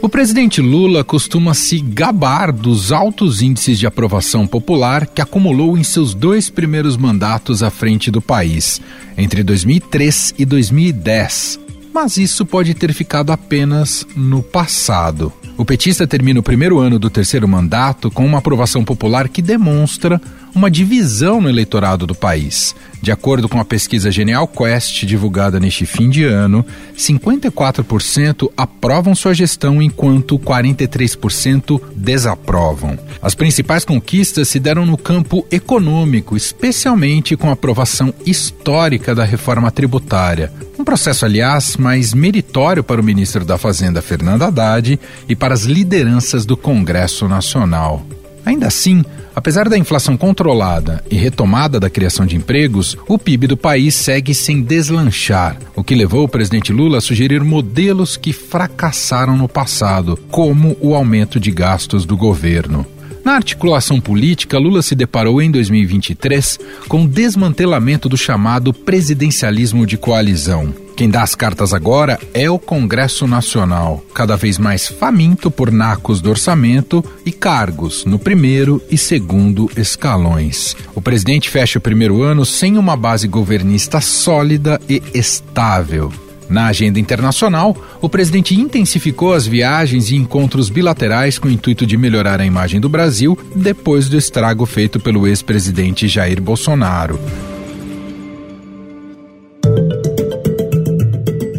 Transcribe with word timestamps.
O 0.00 0.10
presidente 0.10 0.62
Lula 0.62 1.04
costuma 1.04 1.52
se 1.52 1.80
gabar 1.80 2.50
dos 2.50 2.92
altos 2.92 3.42
índices 3.42 3.78
de 3.78 3.86
aprovação 3.86 4.46
popular 4.46 5.06
que 5.06 5.20
acumulou 5.20 5.76
em 5.76 5.84
seus 5.84 6.14
dois 6.14 6.48
primeiros 6.48 6.96
mandatos 6.96 7.62
à 7.62 7.68
frente 7.68 8.10
do 8.10 8.22
país, 8.22 8.80
entre 9.18 9.42
2003 9.42 10.34
e 10.38 10.46
2010. 10.46 11.60
Mas 11.92 12.16
isso 12.16 12.46
pode 12.46 12.72
ter 12.72 12.94
ficado 12.94 13.32
apenas 13.32 14.06
no 14.16 14.42
passado. 14.42 15.30
O 15.58 15.64
petista 15.64 16.06
termina 16.06 16.40
o 16.40 16.42
primeiro 16.42 16.78
ano 16.78 16.98
do 16.98 17.10
terceiro 17.10 17.46
mandato 17.46 18.10
com 18.10 18.24
uma 18.24 18.38
aprovação 18.38 18.82
popular 18.82 19.28
que 19.28 19.42
demonstra 19.42 20.18
uma 20.54 20.70
divisão 20.70 21.40
no 21.40 21.48
eleitorado 21.48 22.06
do 22.06 22.14
país. 22.14 22.74
De 23.00 23.12
acordo 23.12 23.48
com 23.48 23.60
a 23.60 23.64
pesquisa 23.64 24.10
Genial 24.10 24.48
Quest 24.48 25.04
divulgada 25.04 25.60
neste 25.60 25.86
fim 25.86 26.10
de 26.10 26.24
ano, 26.24 26.64
54% 26.96 28.50
aprovam 28.56 29.14
sua 29.14 29.32
gestão 29.32 29.80
enquanto 29.80 30.38
43% 30.38 31.80
desaprovam. 31.94 32.98
As 33.22 33.34
principais 33.34 33.84
conquistas 33.84 34.48
se 34.48 34.58
deram 34.58 34.84
no 34.84 34.98
campo 34.98 35.46
econômico, 35.50 36.36
especialmente 36.36 37.36
com 37.36 37.48
a 37.48 37.52
aprovação 37.52 38.12
histórica 38.26 39.14
da 39.14 39.24
reforma 39.24 39.70
tributária. 39.70 40.52
Um 40.78 40.84
processo, 40.84 41.24
aliás, 41.24 41.76
mais 41.76 42.12
meritório 42.12 42.82
para 42.82 43.00
o 43.00 43.04
ministro 43.04 43.44
da 43.44 43.58
Fazenda, 43.58 44.02
Fernando 44.02 44.42
Haddad, 44.42 44.98
e 45.28 45.36
para 45.36 45.54
as 45.54 45.62
lideranças 45.62 46.44
do 46.44 46.56
Congresso 46.56 47.28
Nacional. 47.28 48.04
Ainda 48.48 48.66
assim, 48.66 49.04
apesar 49.36 49.68
da 49.68 49.76
inflação 49.76 50.16
controlada 50.16 51.04
e 51.10 51.16
retomada 51.16 51.78
da 51.78 51.90
criação 51.90 52.24
de 52.24 52.34
empregos, 52.34 52.96
o 53.06 53.18
PIB 53.18 53.46
do 53.46 53.58
país 53.58 53.94
segue 53.94 54.34
sem 54.34 54.62
deslanchar, 54.62 55.58
o 55.76 55.84
que 55.84 55.94
levou 55.94 56.24
o 56.24 56.28
presidente 56.28 56.72
Lula 56.72 56.96
a 56.96 57.00
sugerir 57.02 57.44
modelos 57.44 58.16
que 58.16 58.32
fracassaram 58.32 59.36
no 59.36 59.50
passado, 59.50 60.18
como 60.30 60.74
o 60.80 60.94
aumento 60.94 61.38
de 61.38 61.50
gastos 61.50 62.06
do 62.06 62.16
governo. 62.16 62.86
Na 63.22 63.34
articulação 63.34 64.00
política, 64.00 64.58
Lula 64.58 64.80
se 64.80 64.94
deparou 64.94 65.42
em 65.42 65.50
2023 65.50 66.58
com 66.88 67.04
o 67.04 67.06
desmantelamento 67.06 68.08
do 68.08 68.16
chamado 68.16 68.72
presidencialismo 68.72 69.86
de 69.86 69.98
coalizão. 69.98 70.72
Quem 70.98 71.08
dá 71.08 71.22
as 71.22 71.36
cartas 71.36 71.72
agora 71.72 72.18
é 72.34 72.50
o 72.50 72.58
Congresso 72.58 73.24
Nacional, 73.24 74.04
cada 74.12 74.36
vez 74.36 74.58
mais 74.58 74.88
faminto 74.88 75.48
por 75.48 75.70
nacos 75.70 76.20
do 76.20 76.28
orçamento 76.28 77.04
e 77.24 77.30
cargos 77.30 78.04
no 78.04 78.18
primeiro 78.18 78.82
e 78.90 78.98
segundo 78.98 79.70
escalões. 79.76 80.74
O 80.96 81.00
presidente 81.00 81.48
fecha 81.48 81.78
o 81.78 81.80
primeiro 81.80 82.20
ano 82.24 82.44
sem 82.44 82.76
uma 82.76 82.96
base 82.96 83.28
governista 83.28 84.00
sólida 84.00 84.80
e 84.88 85.00
estável. 85.14 86.12
Na 86.50 86.66
agenda 86.66 86.98
internacional, 86.98 87.76
o 88.00 88.08
presidente 88.08 88.56
intensificou 88.56 89.34
as 89.34 89.46
viagens 89.46 90.10
e 90.10 90.16
encontros 90.16 90.68
bilaterais 90.68 91.38
com 91.38 91.46
o 91.46 91.52
intuito 91.52 91.86
de 91.86 91.96
melhorar 91.96 92.40
a 92.40 92.44
imagem 92.44 92.80
do 92.80 92.88
Brasil 92.88 93.38
depois 93.54 94.08
do 94.08 94.18
estrago 94.18 94.66
feito 94.66 94.98
pelo 94.98 95.28
ex-presidente 95.28 96.08
Jair 96.08 96.42
Bolsonaro. 96.42 97.20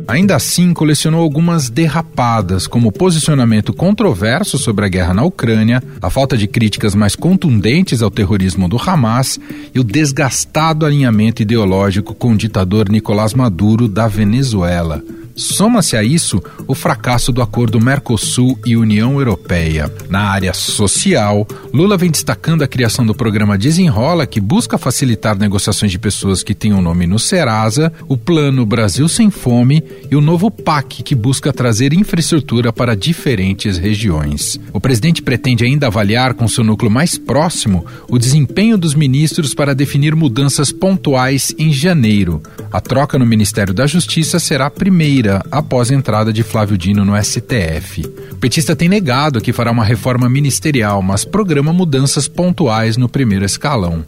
Ainda 0.10 0.36
assim, 0.36 0.74
colecionou 0.74 1.22
algumas 1.22 1.70
derrapadas, 1.70 2.66
como 2.66 2.92
posicionamento 2.92 3.72
controverso 3.72 4.58
sobre 4.58 4.84
a 4.84 4.88
guerra 4.88 5.14
na 5.14 5.24
Ucrânia, 5.24 5.84
a 6.02 6.10
falta 6.10 6.36
de 6.36 6.48
críticas 6.48 6.96
mais 6.96 7.16
contundentes 7.16 8.02
ao 8.02 8.10
terrorismo 8.10 8.68
do 8.68 8.76
Hamas 8.76 9.40
e 9.72 9.80
o 9.80 9.84
desgastado 9.84 10.84
alinhamento 10.84 11.44
ideológico 11.44 12.16
com 12.16 12.34
o 12.34 12.38
ditador 12.38 12.90
Nicolás 12.90 13.36
Maduro 13.36 13.88
da 13.88 14.08
Venezuela. 14.08 15.04
Soma-se 15.40 15.95
a 15.95 16.04
isso 16.04 16.44
o 16.68 16.76
fracasso 16.76 17.32
do 17.32 17.42
acordo 17.42 17.80
Mercosul 17.80 18.59
e 18.66 18.76
União 18.76 19.18
Europeia. 19.18 19.90
Na 20.09 20.24
área 20.24 20.53
social, 20.53 21.47
Lula 21.74 21.96
vem 21.96 22.12
destacando 22.12 22.62
a 22.62 22.68
criação 22.68 23.06
do 23.06 23.16
programa 23.16 23.58
Desenrola, 23.58 24.28
que 24.28 24.41
busca 24.41 24.78
facilitar 24.78 25.40
negociações 25.40 25.94
de 25.94 25.97
pessoas 25.97 26.44
que 26.44 26.53
têm 26.53 26.74
o 26.74 26.80
um 26.80 26.81
nome 26.81 27.08
no 27.08 27.18
Serasa, 27.18 27.90
o 28.09 28.18
Plano 28.18 28.66
Brasil 28.66 29.08
Sem 29.08 29.31
Fome 29.31 29.81
e 30.12 30.16
o 30.16 30.19
novo 30.19 30.52
PAC, 30.52 31.03
que 31.03 31.16
busca 31.16 31.53
trazer 31.53 31.94
infraestrutura 31.94 32.74
para 32.74 32.94
diferentes 32.94 33.78
regiões. 33.78 34.59
O 34.74 34.81
presidente 34.81 35.22
pretende 35.22 35.63
ainda 35.63 35.88
avaliar 35.88 36.34
com 36.34 36.50
seu 36.50 36.66
núcleo 36.66 36.92
mais 36.92 37.18
próximo 37.18 37.86
o 38.09 38.19
desempenho 38.19 38.78
dos 38.78 38.94
ministros 38.94 39.53
para 39.53 39.74
definir 39.74 40.16
mudanças 40.16 40.69
pontuais 40.69 41.56
em 41.58 41.72
janeiro. 41.72 42.44
A 42.74 42.81
troca 42.81 43.18
no 43.18 43.25
Ministério 43.25 43.74
da 43.74 43.88
Justiça 43.88 44.38
será 44.38 44.66
a 44.66 44.69
primeira 44.69 45.28
após 45.51 45.91
a 45.91 45.95
entrada 45.95 46.31
de 46.34 46.44
Flávio 46.44 46.78
Dino 46.78 47.06
no 47.06 47.22
STF. 47.22 48.06
O 48.31 48.35
petista 48.35 48.75
tem 48.75 48.90
negado 48.90 49.41
que 49.41 49.53
fará 49.53 49.72
uma 49.72 49.84
reforma 49.84 50.29
ministerial, 50.29 51.01
mas 51.01 51.25
programa 51.25 51.72
mudanças 51.73 52.28
pontuais 52.28 52.97
no 52.97 53.09
primeiro 53.09 53.45
escalão. 53.45 54.06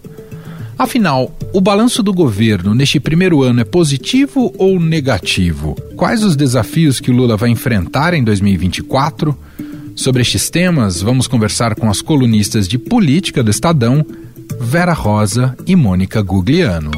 Afinal, 0.77 1.31
o 1.53 1.61
balanço 1.61 2.01
do 2.01 2.11
governo 2.11 2.73
neste 2.73 2.99
primeiro 2.99 3.43
ano 3.43 3.61
é 3.61 3.63
positivo 3.63 4.51
ou 4.57 4.79
negativo? 4.79 5.75
Quais 5.95 6.23
os 6.23 6.35
desafios 6.35 6.99
que 6.99 7.11
o 7.11 7.13
Lula 7.13 7.37
vai 7.37 7.49
enfrentar 7.49 8.15
em 8.15 8.23
2024? 8.23 9.37
Sobre 9.95 10.23
estes 10.23 10.49
temas, 10.49 11.01
vamos 11.01 11.27
conversar 11.27 11.75
com 11.75 11.87
as 11.87 12.01
colunistas 12.01 12.67
de 12.67 12.79
política 12.79 13.43
do 13.43 13.51
Estadão, 13.51 14.03
Vera 14.59 14.93
Rosa 14.93 15.55
e 15.67 15.75
Mônica 15.75 16.21
Gugliano. 16.21 16.91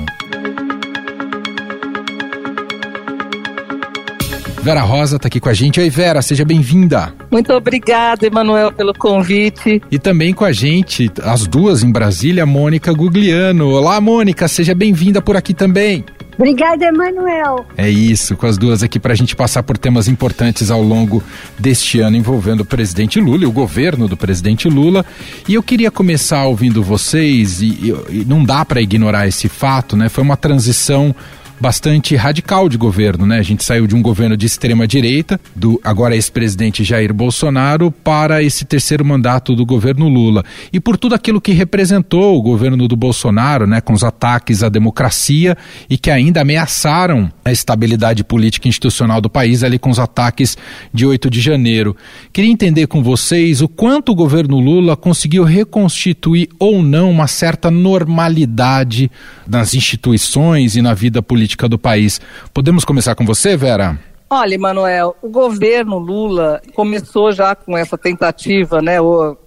Vera 4.64 4.80
Rosa 4.80 5.18
está 5.18 5.28
aqui 5.28 5.42
com 5.42 5.50
a 5.50 5.54
gente. 5.54 5.82
Oi, 5.82 5.90
Vera, 5.90 6.22
seja 6.22 6.46
bem-vinda. 6.46 7.14
Muito 7.30 7.52
obrigada, 7.52 8.26
Emanuel, 8.26 8.72
pelo 8.72 8.94
convite. 8.94 9.82
E 9.92 10.00
também 10.00 10.34
com 10.34 10.46
a 10.46 10.54
gente, 10.54 11.12
as 11.22 11.46
duas 11.46 11.84
em 11.84 11.92
Brasília, 11.92 12.46
Mônica 12.46 12.94
Gugliano. 12.94 13.72
Olá, 13.72 14.00
Mônica, 14.00 14.48
seja 14.48 14.74
bem-vinda 14.74 15.22
por 15.22 15.36
aqui 15.36 15.54
também. 15.54 16.06
Obrigada, 16.38 16.86
Emanuel. 16.86 17.66
É 17.76 17.90
isso, 17.90 18.38
com 18.38 18.48
as 18.48 18.58
duas 18.58 18.82
aqui 18.82 19.02
para 19.02 19.12
a 19.12 19.16
gente 19.18 19.36
passar 19.36 19.64
por 19.64 19.78
temas 19.78 20.08
importantes 20.08 20.72
ao 20.72 20.82
longo 20.82 21.22
deste 21.60 22.00
ano 22.00 22.16
envolvendo 22.16 22.62
o 22.62 22.66
presidente 22.66 23.20
Lula 23.20 23.44
e 23.44 23.46
o 23.46 23.52
governo 23.52 24.08
do 24.08 24.16
presidente 24.16 24.70
Lula. 24.70 25.06
E 25.46 25.56
eu 25.56 25.62
queria 25.62 25.92
começar 25.92 26.46
ouvindo 26.46 26.82
vocês, 26.82 27.62
e, 27.62 27.66
e, 27.68 28.22
e 28.22 28.26
não 28.26 28.46
dá 28.46 28.64
para 28.64 28.82
ignorar 28.82 29.28
esse 29.28 29.50
fato, 29.50 29.98
né? 29.98 30.08
Foi 30.08 30.24
uma 30.24 30.38
transição 30.38 31.14
bastante 31.60 32.16
radical 32.16 32.68
de 32.68 32.78
governo, 32.78 33.26
né? 33.26 33.40
A 33.40 33.44
gente 33.44 33.64
saiu 33.64 33.88
de 33.88 33.96
um 33.96 34.02
governo 34.02 34.36
de 34.36 34.46
extrema 34.46 34.88
direita, 34.88 35.40
do 35.56 35.80
agora 35.84 36.16
ex-presidente 36.16 36.84
Jair 36.84 37.14
Bolsonaro, 37.14 37.92
para 37.92 38.44
esse 38.44 38.66
terceiro 38.66 39.06
mandato 39.06 39.56
do 39.56 39.66
governo 39.66 40.08
Lula. 40.08 40.44
E 40.72 40.80
por 40.80 40.98
tudo 40.98 41.16
aquilo 41.16 41.40
que 41.40 41.52
representou 41.52 42.38
o 42.38 42.42
governo 42.42 42.88
do 42.88 42.96
Bolsonaro, 42.96 43.68
né, 43.68 43.80
com 43.80 43.94
os 43.94 44.04
ataques 44.04 44.64
à 44.64 44.70
democracia 44.70 45.58
e 45.90 45.98
que 45.98 46.12
ainda 46.12 46.42
ameaçaram 46.42 47.32
a 47.46 47.52
estabilidade 47.52 48.24
política 48.24 48.68
e 48.68 48.70
institucional 48.70 49.22
do 49.22 49.30
país 49.30 49.64
ali 49.64 49.80
com 49.80 49.90
os 49.90 50.00
ataques 50.00 50.58
de 50.94 51.06
8 51.06 51.30
de 51.30 51.40
janeiro. 51.40 51.96
Queria 52.32 52.52
entender 52.52 52.88
com 52.88 53.04
vocês 53.04 53.62
o 53.62 53.68
quanto 53.68 54.12
o 54.12 54.16
governo 54.16 54.60
Lula 54.60 54.98
conseguiu 54.98 55.44
reconstituir 55.44 56.50
ou 56.60 56.82
não 56.82 57.12
uma 57.12 57.28
certa 57.28 57.70
normalidade 57.70 59.10
nas 59.48 59.74
instituições 59.74 60.76
e 60.76 60.82
na 60.82 60.94
vida 60.94 61.22
política 61.22 61.43
política 61.44 61.68
do 61.68 61.78
país. 61.78 62.22
Podemos 62.54 62.86
começar 62.86 63.16
com 63.16 63.26
você, 63.26 63.58
Vera? 63.58 64.00
Olha, 64.30 64.58
Manuel, 64.58 65.16
o 65.22 65.30
governo 65.30 66.00
Lula 66.00 66.60
começou 66.74 67.32
já 67.32 67.54
com 67.54 67.78
essa 67.78 67.98
tentativa, 67.98 68.82
né? 68.82 68.98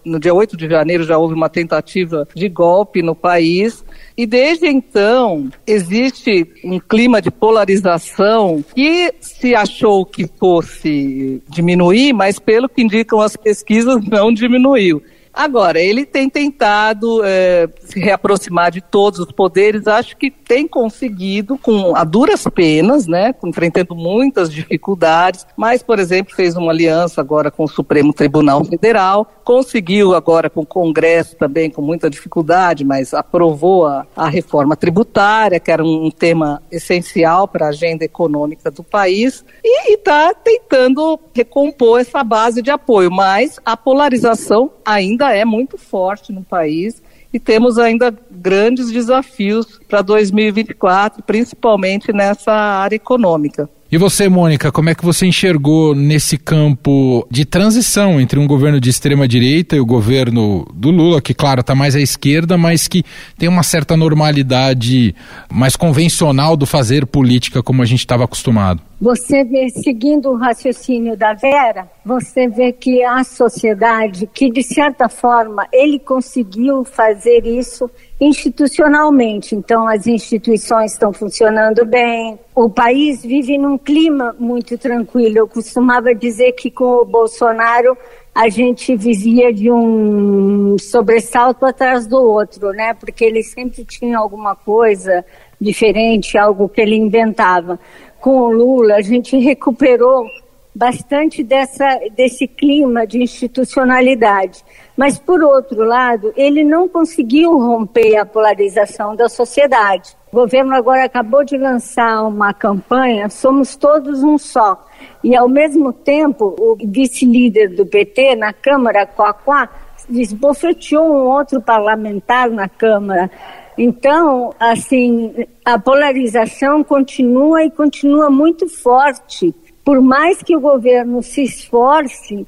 No 0.05 0.21
dia 0.21 0.33
8 0.33 0.57
de 0.57 0.69
janeiro 0.69 1.03
já 1.03 1.19
houve 1.19 1.34
uma 1.34 1.49
tentativa 1.49 2.29
de 2.37 2.49
golpe 2.49 3.03
no 3.03 3.15
país. 3.15 3.84
E 4.17 4.27
desde 4.27 4.69
então 4.69 5.49
existe 5.67 6.47
um 6.62 6.79
clima 6.79 7.21
de 7.21 7.33
polarização 7.33 8.63
que 8.75 9.13
se 9.19 9.57
achou 9.57 10.07
que 10.07 10.31
fosse 10.39 11.42
diminuir, 11.49 12.13
mas 12.13 12.39
pelo 12.39 12.69
que 12.69 12.83
indicam 12.83 13.21
as 13.21 13.34
pesquisas, 13.34 14.04
não 14.04 14.33
diminuiu. 14.33 15.03
Agora, 15.36 15.78
ele 15.78 16.06
tem 16.06 16.30
tentado 16.30 17.21
é, 17.22 17.68
se 17.80 18.00
reaproximar 18.00 18.71
de 18.71 18.80
todos 18.80 19.21
os 19.21 19.30
poderes, 19.30 19.86
acho 19.86 20.16
que 20.16 20.30
tem 20.30 20.66
conseguido, 20.66 21.59
com 21.59 21.94
a 21.94 22.04
duras 22.04 22.44
penas, 22.44 23.06
né, 23.06 23.34
enfrentando 23.44 23.94
muitas 23.94 24.50
dificuldades, 24.50 25.47
mas, 25.54 25.83
por 25.83 25.98
exemplo, 25.98 26.34
fez 26.34 26.56
uma 26.56 26.72
aliança 26.72 27.21
agora 27.21 27.50
com 27.50 27.65
o 27.65 27.68
Supremo 27.68 28.15
Tribunal 28.15 28.65
Federal, 28.65 29.30
conseguiu 29.44 30.15
agora 30.15 30.48
com 30.48 30.62
o 30.62 30.66
Congresso 30.66 31.36
também 31.36 31.71
com 31.71 31.82
muita 31.82 32.09
dificuldade, 32.09 32.82
mas 32.82 33.12
aprovou 33.12 33.86
a, 33.86 34.06
a 34.16 34.30
reforma 34.30 34.74
tributária, 34.74 35.60
que 35.60 35.71
era 35.71 35.84
um, 35.84 36.06
um 36.06 36.10
tema 36.10 36.62
essencial 36.72 37.47
para 37.47 37.66
a 37.66 37.68
agenda 37.68 38.06
econômica 38.06 38.71
do 38.71 38.82
país, 38.82 39.44
e 39.62 39.92
está 39.92 40.32
tentando 40.32 41.21
recompor 41.34 42.00
essa 42.00 42.24
base 42.24 42.62
de 42.62 42.71
apoio, 42.71 43.10
mas 43.10 43.60
a 43.66 43.77
polarização 43.77 44.71
ainda 44.82 45.26
ainda 45.27 45.34
é 45.34 45.45
muito 45.45 45.78
forte 45.78 46.33
no 46.33 46.43
país 46.43 47.03
e 47.33 47.41
temos 47.41 47.78
ainda 47.78 48.15
grandes 48.31 48.91
desafios 48.91 49.81
para 49.89 50.03
2024, 50.03 51.23
principalmente 51.23 52.13
nessa 52.13 52.53
área 52.53 52.97
econômica. 52.97 53.69
E 53.97 53.98
você, 53.98 54.28
Mônica, 54.28 54.71
como 54.71 54.91
é 54.91 54.95
que 54.95 55.03
você 55.03 55.25
enxergou 55.25 55.95
nesse 55.95 56.37
campo 56.37 57.27
de 57.31 57.47
transição 57.47 58.21
entre 58.21 58.39
um 58.39 58.47
governo 58.47 58.78
de 58.78 58.91
extrema 58.91 59.27
direita 59.27 59.75
e 59.75 59.81
o 59.81 59.87
governo 59.87 60.66
do 60.75 60.91
Lula, 60.91 61.19
que, 61.22 61.33
claro, 61.33 61.63
está 61.63 61.75
mais 61.75 61.97
à 61.97 62.01
esquerda, 62.03 62.59
mas 62.59 62.87
que 62.87 63.03
tem 63.39 63.48
uma 63.48 63.63
certa 63.63 63.97
normalidade 63.97 65.15
mais 65.51 65.77
convencional 65.77 66.59
do 66.59 66.66
fazer 66.66 67.07
política 67.07 67.63
como 67.63 67.81
a 67.81 67.87
gente 67.87 68.01
estava 68.01 68.25
acostumado? 68.25 68.83
Você 69.01 69.45
vê, 69.45 69.71
seguindo 69.71 70.28
o 70.28 70.37
raciocínio 70.37 71.16
da 71.16 71.33
Vera, 71.33 71.89
você 72.04 72.49
vê 72.49 72.72
que 72.72 73.03
a 73.03 73.25
sociedade, 73.25 74.27
que 74.27 74.51
de 74.51 74.63
certa 74.63 75.09
forma 75.09 75.66
ele 75.72 75.99
conseguiu 75.99 76.84
fazer 76.84 77.47
isso 77.47 77.91
institucionalmente. 78.21 79.54
Então, 79.54 79.86
as 79.86 80.07
instituições 80.07 80.92
estão 80.92 81.13
funcionando 81.13 81.84
bem, 81.84 82.39
o 82.54 82.68
país 82.71 83.22
vive 83.22 83.59
num 83.59 83.77
clima 83.77 84.34
muito 84.39 84.78
tranquilo. 84.78 85.39
Eu 85.39 85.48
costumava 85.48 86.15
dizer 86.15 86.53
que 86.53 86.71
com 86.71 87.03
o 87.03 87.04
Bolsonaro 87.04 87.97
a 88.34 88.48
gente 88.48 88.95
vivia 88.97 89.53
de 89.53 89.71
um 89.71 90.77
sobressalto 90.78 91.65
atrás 91.65 92.07
do 92.07 92.16
outro, 92.16 92.71
né? 92.72 92.92
Porque 92.95 93.24
ele 93.24 93.42
sempre 93.42 93.84
tinha 93.84 94.18
alguma 94.18 94.54
coisa 94.54 95.24
diferente, 95.60 96.36
algo 96.36 96.68
que 96.68 96.80
ele 96.80 96.97
inventava 96.97 97.78
com 98.21 98.41
o 98.41 98.51
Lula, 98.51 98.97
a 98.97 99.03
gente 99.03 99.39
recuperou 99.39 100.27
bastante 100.74 101.42
dessa, 101.42 101.98
desse 102.15 102.47
clima 102.47 103.07
de 103.07 103.22
institucionalidade. 103.22 104.63
Mas, 104.97 105.19
por 105.19 105.43
outro 105.43 105.84
lado, 105.84 106.33
ele 106.37 106.65
não 106.65 106.89
conseguiu 106.89 107.59
romper 107.59 108.16
a 108.16 108.25
polarização 108.25 109.15
da 109.15 109.28
sociedade. 109.28 110.16
O 110.33 110.37
governo 110.37 110.75
agora 110.75 111.04
acabou 111.04 111.45
de 111.45 111.59
lançar 111.59 112.22
uma 112.22 112.54
campanha 112.54 113.28
Somos 113.28 113.77
Todos 113.77 114.22
Um 114.22 114.39
Só. 114.39 114.83
E, 115.22 115.37
ao 115.37 115.48
mesmo 115.48 115.93
tempo, 115.93 116.57
o 116.59 116.77
vice-líder 116.77 117.75
do 117.75 117.84
PT 117.84 118.37
na 118.37 118.53
Câmara, 118.53 119.07
Coaquá, 119.07 119.69
esbofeteou 120.09 121.04
um 121.04 121.27
outro 121.27 121.60
parlamentar 121.60 122.49
na 122.51 122.69
Câmara 122.69 123.31
então, 123.78 124.54
assim, 124.59 125.34
a 125.65 125.78
polarização 125.78 126.83
continua 126.83 127.65
e 127.65 127.71
continua 127.71 128.31
muito 128.31 128.69
forte. 128.69 129.54
Por 129.84 130.01
mais 130.01 130.42
que 130.42 130.57
o 130.57 130.60
governo 130.60 131.22
se 131.22 131.42
esforce, 131.42 132.47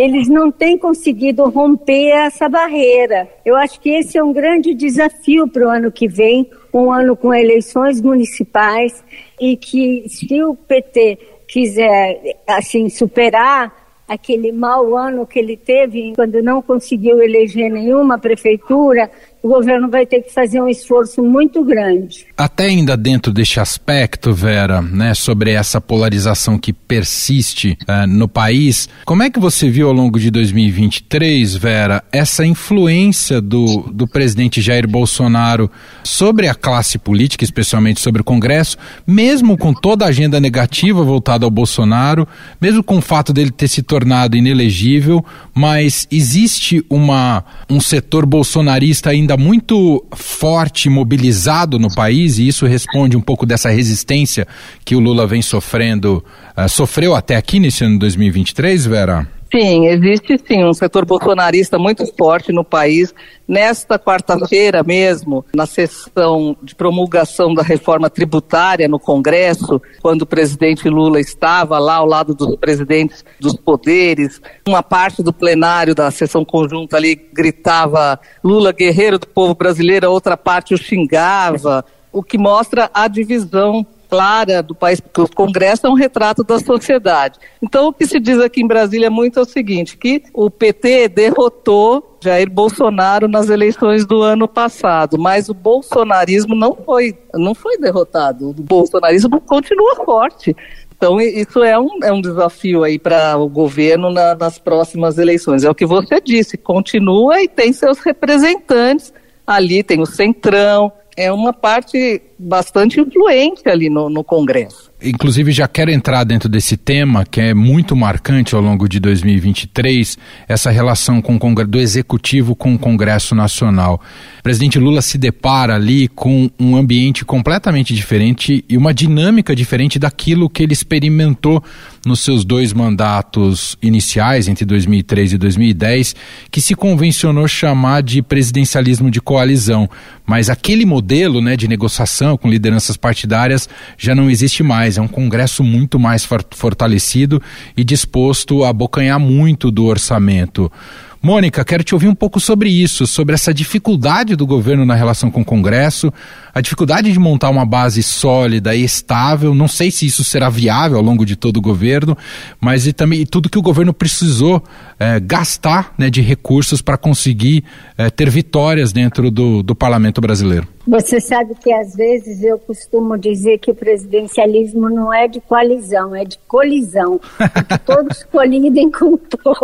eles 0.00 0.28
não 0.28 0.48
têm 0.48 0.78
conseguido 0.78 1.48
romper 1.48 2.10
essa 2.10 2.48
barreira. 2.48 3.28
Eu 3.44 3.56
acho 3.56 3.80
que 3.80 3.90
esse 3.90 4.16
é 4.16 4.22
um 4.22 4.32
grande 4.32 4.72
desafio 4.72 5.48
para 5.48 5.66
o 5.66 5.68
ano 5.68 5.90
que 5.90 6.06
vem, 6.06 6.48
um 6.72 6.92
ano 6.92 7.16
com 7.16 7.34
eleições 7.34 8.00
municipais 8.00 9.02
e 9.40 9.56
que 9.56 10.04
se 10.08 10.40
o 10.44 10.54
PT 10.54 11.18
quiser 11.48 12.36
assim 12.46 12.88
superar 12.88 13.74
aquele 14.06 14.52
mau 14.52 14.96
ano 14.96 15.26
que 15.26 15.38
ele 15.38 15.56
teve 15.56 16.12
quando 16.14 16.40
não 16.42 16.62
conseguiu 16.62 17.20
eleger 17.20 17.68
nenhuma 17.68 18.18
prefeitura, 18.18 19.10
o 19.42 19.48
governo 19.48 19.88
vai 19.88 20.04
ter 20.04 20.22
que 20.22 20.32
fazer 20.32 20.60
um 20.60 20.68
esforço 20.68 21.22
muito 21.22 21.64
grande. 21.64 22.26
Até 22.36 22.66
ainda 22.66 22.96
dentro 22.96 23.32
deste 23.32 23.60
aspecto, 23.60 24.32
Vera, 24.32 24.82
né, 24.82 25.14
sobre 25.14 25.52
essa 25.52 25.80
polarização 25.80 26.58
que 26.58 26.72
persiste 26.72 27.78
uh, 27.88 28.06
no 28.06 28.28
país, 28.28 28.88
como 29.04 29.22
é 29.22 29.30
que 29.30 29.38
você 29.38 29.70
viu 29.70 29.88
ao 29.88 29.94
longo 29.94 30.18
de 30.18 30.30
2023, 30.30 31.54
Vera, 31.54 32.04
essa 32.12 32.44
influência 32.44 33.40
do, 33.40 33.88
do 33.92 34.06
presidente 34.06 34.60
Jair 34.60 34.86
Bolsonaro 34.88 35.70
sobre 36.02 36.48
a 36.48 36.54
classe 36.54 36.98
política, 36.98 37.44
especialmente 37.44 38.00
sobre 38.00 38.20
o 38.20 38.24
Congresso, 38.24 38.76
mesmo 39.06 39.56
com 39.56 39.72
toda 39.72 40.04
a 40.04 40.08
agenda 40.08 40.40
negativa 40.40 41.02
voltada 41.02 41.44
ao 41.44 41.50
Bolsonaro, 41.50 42.26
mesmo 42.60 42.82
com 42.82 42.98
o 42.98 43.02
fato 43.02 43.32
dele 43.32 43.50
ter 43.50 43.68
se 43.68 43.82
tornado 43.82 44.36
inelegível, 44.36 45.24
mas 45.54 46.06
existe 46.10 46.84
uma, 46.90 47.44
um 47.70 47.80
setor 47.80 48.26
bolsonarista 48.26 49.10
ainda 49.10 49.36
muito 49.38 50.04
forte, 50.14 50.90
mobilizado 50.90 51.78
no 51.78 51.88
país, 51.94 52.38
e 52.38 52.48
isso 52.48 52.66
responde 52.66 53.16
um 53.16 53.20
pouco 53.20 53.46
dessa 53.46 53.70
resistência 53.70 54.46
que 54.84 54.94
o 54.94 55.00
Lula 55.00 55.26
vem 55.26 55.40
sofrendo, 55.40 56.24
uh, 56.56 56.68
sofreu 56.68 57.14
até 57.14 57.36
aqui 57.36 57.58
nesse 57.60 57.84
ano 57.84 57.98
2023, 57.98 58.86
Vera? 58.86 59.37
Sim, 59.50 59.86
existe 59.86 60.38
sim 60.46 60.62
um 60.62 60.74
setor 60.74 61.06
bolsonarista 61.06 61.78
muito 61.78 62.06
forte 62.18 62.52
no 62.52 62.62
país. 62.62 63.14
Nesta 63.46 63.98
quarta-feira 63.98 64.82
mesmo, 64.82 65.42
na 65.54 65.64
sessão 65.64 66.54
de 66.62 66.74
promulgação 66.74 67.54
da 67.54 67.62
reforma 67.62 68.10
tributária 68.10 68.86
no 68.86 69.00
Congresso, 69.00 69.80
quando 70.02 70.22
o 70.22 70.26
presidente 70.26 70.86
Lula 70.90 71.18
estava 71.18 71.78
lá 71.78 71.94
ao 71.94 72.04
lado 72.04 72.34
dos 72.34 72.56
presidentes 72.56 73.24
dos 73.40 73.54
poderes, 73.54 74.38
uma 74.66 74.82
parte 74.82 75.22
do 75.22 75.32
plenário 75.32 75.94
da 75.94 76.10
sessão 76.10 76.44
conjunta 76.44 76.98
ali 76.98 77.16
gritava 77.16 78.20
Lula 78.44 78.70
guerreiro 78.70 79.18
do 79.18 79.26
povo 79.26 79.54
brasileiro, 79.54 80.08
a 80.08 80.10
outra 80.10 80.36
parte 80.36 80.74
o 80.74 80.78
xingava, 80.78 81.82
o 82.12 82.22
que 82.22 82.36
mostra 82.36 82.90
a 82.92 83.08
divisão 83.08 83.86
clara 84.08 84.62
do 84.62 84.74
país, 84.74 85.00
porque 85.00 85.20
o 85.20 85.28
Congresso 85.28 85.86
é 85.86 85.90
um 85.90 85.94
retrato 85.94 86.42
da 86.42 86.58
sociedade. 86.58 87.38
Então, 87.62 87.88
o 87.88 87.92
que 87.92 88.06
se 88.06 88.18
diz 88.18 88.38
aqui 88.38 88.62
em 88.62 88.66
Brasília 88.66 89.10
muito 89.10 89.38
é 89.38 89.42
o 89.42 89.44
seguinte, 89.44 89.96
que 89.96 90.22
o 90.32 90.50
PT 90.50 91.08
derrotou 91.08 92.16
Jair 92.20 92.50
Bolsonaro 92.50 93.28
nas 93.28 93.48
eleições 93.48 94.04
do 94.04 94.22
ano 94.22 94.48
passado, 94.48 95.18
mas 95.18 95.48
o 95.48 95.54
bolsonarismo 95.54 96.54
não 96.54 96.74
foi, 96.74 97.16
não 97.34 97.54
foi 97.54 97.78
derrotado. 97.78 98.50
O 98.50 98.54
bolsonarismo 98.54 99.40
continua 99.40 99.96
forte. 99.96 100.56
Então, 100.96 101.20
isso 101.20 101.62
é 101.62 101.78
um, 101.78 102.02
é 102.02 102.12
um 102.12 102.20
desafio 102.20 102.82
aí 102.82 102.98
para 102.98 103.36
o 103.36 103.48
governo 103.48 104.10
na, 104.10 104.34
nas 104.34 104.58
próximas 104.58 105.16
eleições. 105.16 105.62
É 105.62 105.70
o 105.70 105.74
que 105.74 105.86
você 105.86 106.20
disse, 106.20 106.56
continua 106.56 107.40
e 107.40 107.46
tem 107.46 107.72
seus 107.72 108.00
representantes 108.00 109.12
ali, 109.46 109.84
tem 109.84 110.00
o 110.00 110.06
Centrão, 110.06 110.92
é 111.18 111.32
uma 111.32 111.52
parte 111.52 112.22
bastante 112.38 113.00
influente 113.00 113.68
ali 113.68 113.90
no, 113.90 114.08
no 114.08 114.22
Congresso. 114.22 114.88
Inclusive, 115.02 115.50
já 115.50 115.66
quero 115.66 115.90
entrar 115.90 116.22
dentro 116.22 116.48
desse 116.48 116.76
tema 116.76 117.24
que 117.24 117.40
é 117.40 117.54
muito 117.54 117.96
marcante 117.96 118.54
ao 118.54 118.60
longo 118.60 118.88
de 118.88 119.00
2023, 119.00 120.16
essa 120.46 120.70
relação 120.70 121.20
com 121.20 121.34
o 121.34 121.64
do 121.66 121.80
Executivo 121.80 122.54
com 122.54 122.74
o 122.74 122.78
Congresso 122.78 123.34
Nacional. 123.34 124.00
O 124.38 124.42
presidente 124.44 124.78
Lula 124.78 125.02
se 125.02 125.18
depara 125.18 125.74
ali 125.74 126.06
com 126.06 126.48
um 126.58 126.76
ambiente 126.76 127.24
completamente 127.24 127.92
diferente 127.92 128.64
e 128.68 128.76
uma 128.76 128.94
dinâmica 128.94 129.56
diferente 129.56 129.98
daquilo 129.98 130.48
que 130.48 130.62
ele 130.62 130.72
experimentou 130.72 131.62
nos 132.08 132.20
seus 132.20 132.44
dois 132.44 132.72
mandatos 132.72 133.76
iniciais, 133.80 134.48
entre 134.48 134.64
2003 134.64 135.34
e 135.34 135.38
2010, 135.38 136.16
que 136.50 136.60
se 136.60 136.74
convencionou 136.74 137.46
chamar 137.46 138.02
de 138.02 138.22
presidencialismo 138.22 139.10
de 139.10 139.20
coalizão. 139.20 139.88
Mas 140.26 140.50
aquele 140.50 140.84
modelo 140.84 141.40
né, 141.40 141.56
de 141.56 141.68
negociação 141.68 142.36
com 142.36 142.48
lideranças 142.48 142.96
partidárias 142.96 143.68
já 143.96 144.14
não 144.14 144.28
existe 144.28 144.62
mais 144.62 144.98
é 144.98 145.00
um 145.00 145.08
Congresso 145.08 145.62
muito 145.62 145.98
mais 145.98 146.26
fortalecido 146.50 147.40
e 147.76 147.84
disposto 147.84 148.64
a 148.64 148.70
abocanhar 148.70 149.20
muito 149.20 149.70
do 149.70 149.84
orçamento. 149.84 150.72
Mônica, 151.20 151.64
quero 151.64 151.82
te 151.82 151.94
ouvir 151.94 152.08
um 152.08 152.14
pouco 152.14 152.38
sobre 152.38 152.70
isso, 152.70 153.06
sobre 153.06 153.34
essa 153.34 153.52
dificuldade 153.52 154.36
do 154.36 154.46
governo 154.46 154.84
na 154.84 154.94
relação 154.94 155.30
com 155.30 155.40
o 155.40 155.44
Congresso, 155.44 156.12
a 156.54 156.60
dificuldade 156.60 157.12
de 157.12 157.18
montar 157.18 157.50
uma 157.50 157.66
base 157.66 158.02
sólida 158.02 158.74
e 158.74 158.84
estável. 158.84 159.52
Não 159.54 159.66
sei 159.66 159.90
se 159.90 160.06
isso 160.06 160.22
será 160.22 160.48
viável 160.48 160.96
ao 160.96 161.02
longo 161.02 161.26
de 161.26 161.34
todo 161.34 161.56
o 161.56 161.60
governo, 161.60 162.16
mas 162.60 162.86
e 162.86 162.92
também 162.92 163.22
e 163.22 163.26
tudo 163.26 163.50
que 163.50 163.58
o 163.58 163.62
governo 163.62 163.92
precisou 163.92 164.62
é, 164.98 165.18
gastar 165.18 165.92
né, 165.98 166.08
de 166.08 166.20
recursos 166.20 166.80
para 166.80 166.96
conseguir 166.96 167.64
é, 167.96 168.10
ter 168.10 168.30
vitórias 168.30 168.92
dentro 168.92 169.30
do, 169.30 169.62
do 169.62 169.74
parlamento 169.74 170.20
brasileiro. 170.20 170.68
Você 170.88 171.20
sabe 171.20 171.54
que 171.54 171.70
às 171.70 171.94
vezes 171.94 172.42
eu 172.42 172.58
costumo 172.58 173.18
dizer 173.18 173.58
que 173.58 173.70
o 173.70 173.74
presidencialismo 173.74 174.88
não 174.88 175.12
é 175.12 175.28
de 175.28 175.38
coalizão, 175.38 176.16
é 176.16 176.24
de 176.24 176.38
colisão. 176.48 177.20
todos 177.84 178.24
colidem 178.24 178.90
com 178.90 179.18
todos 179.18 179.58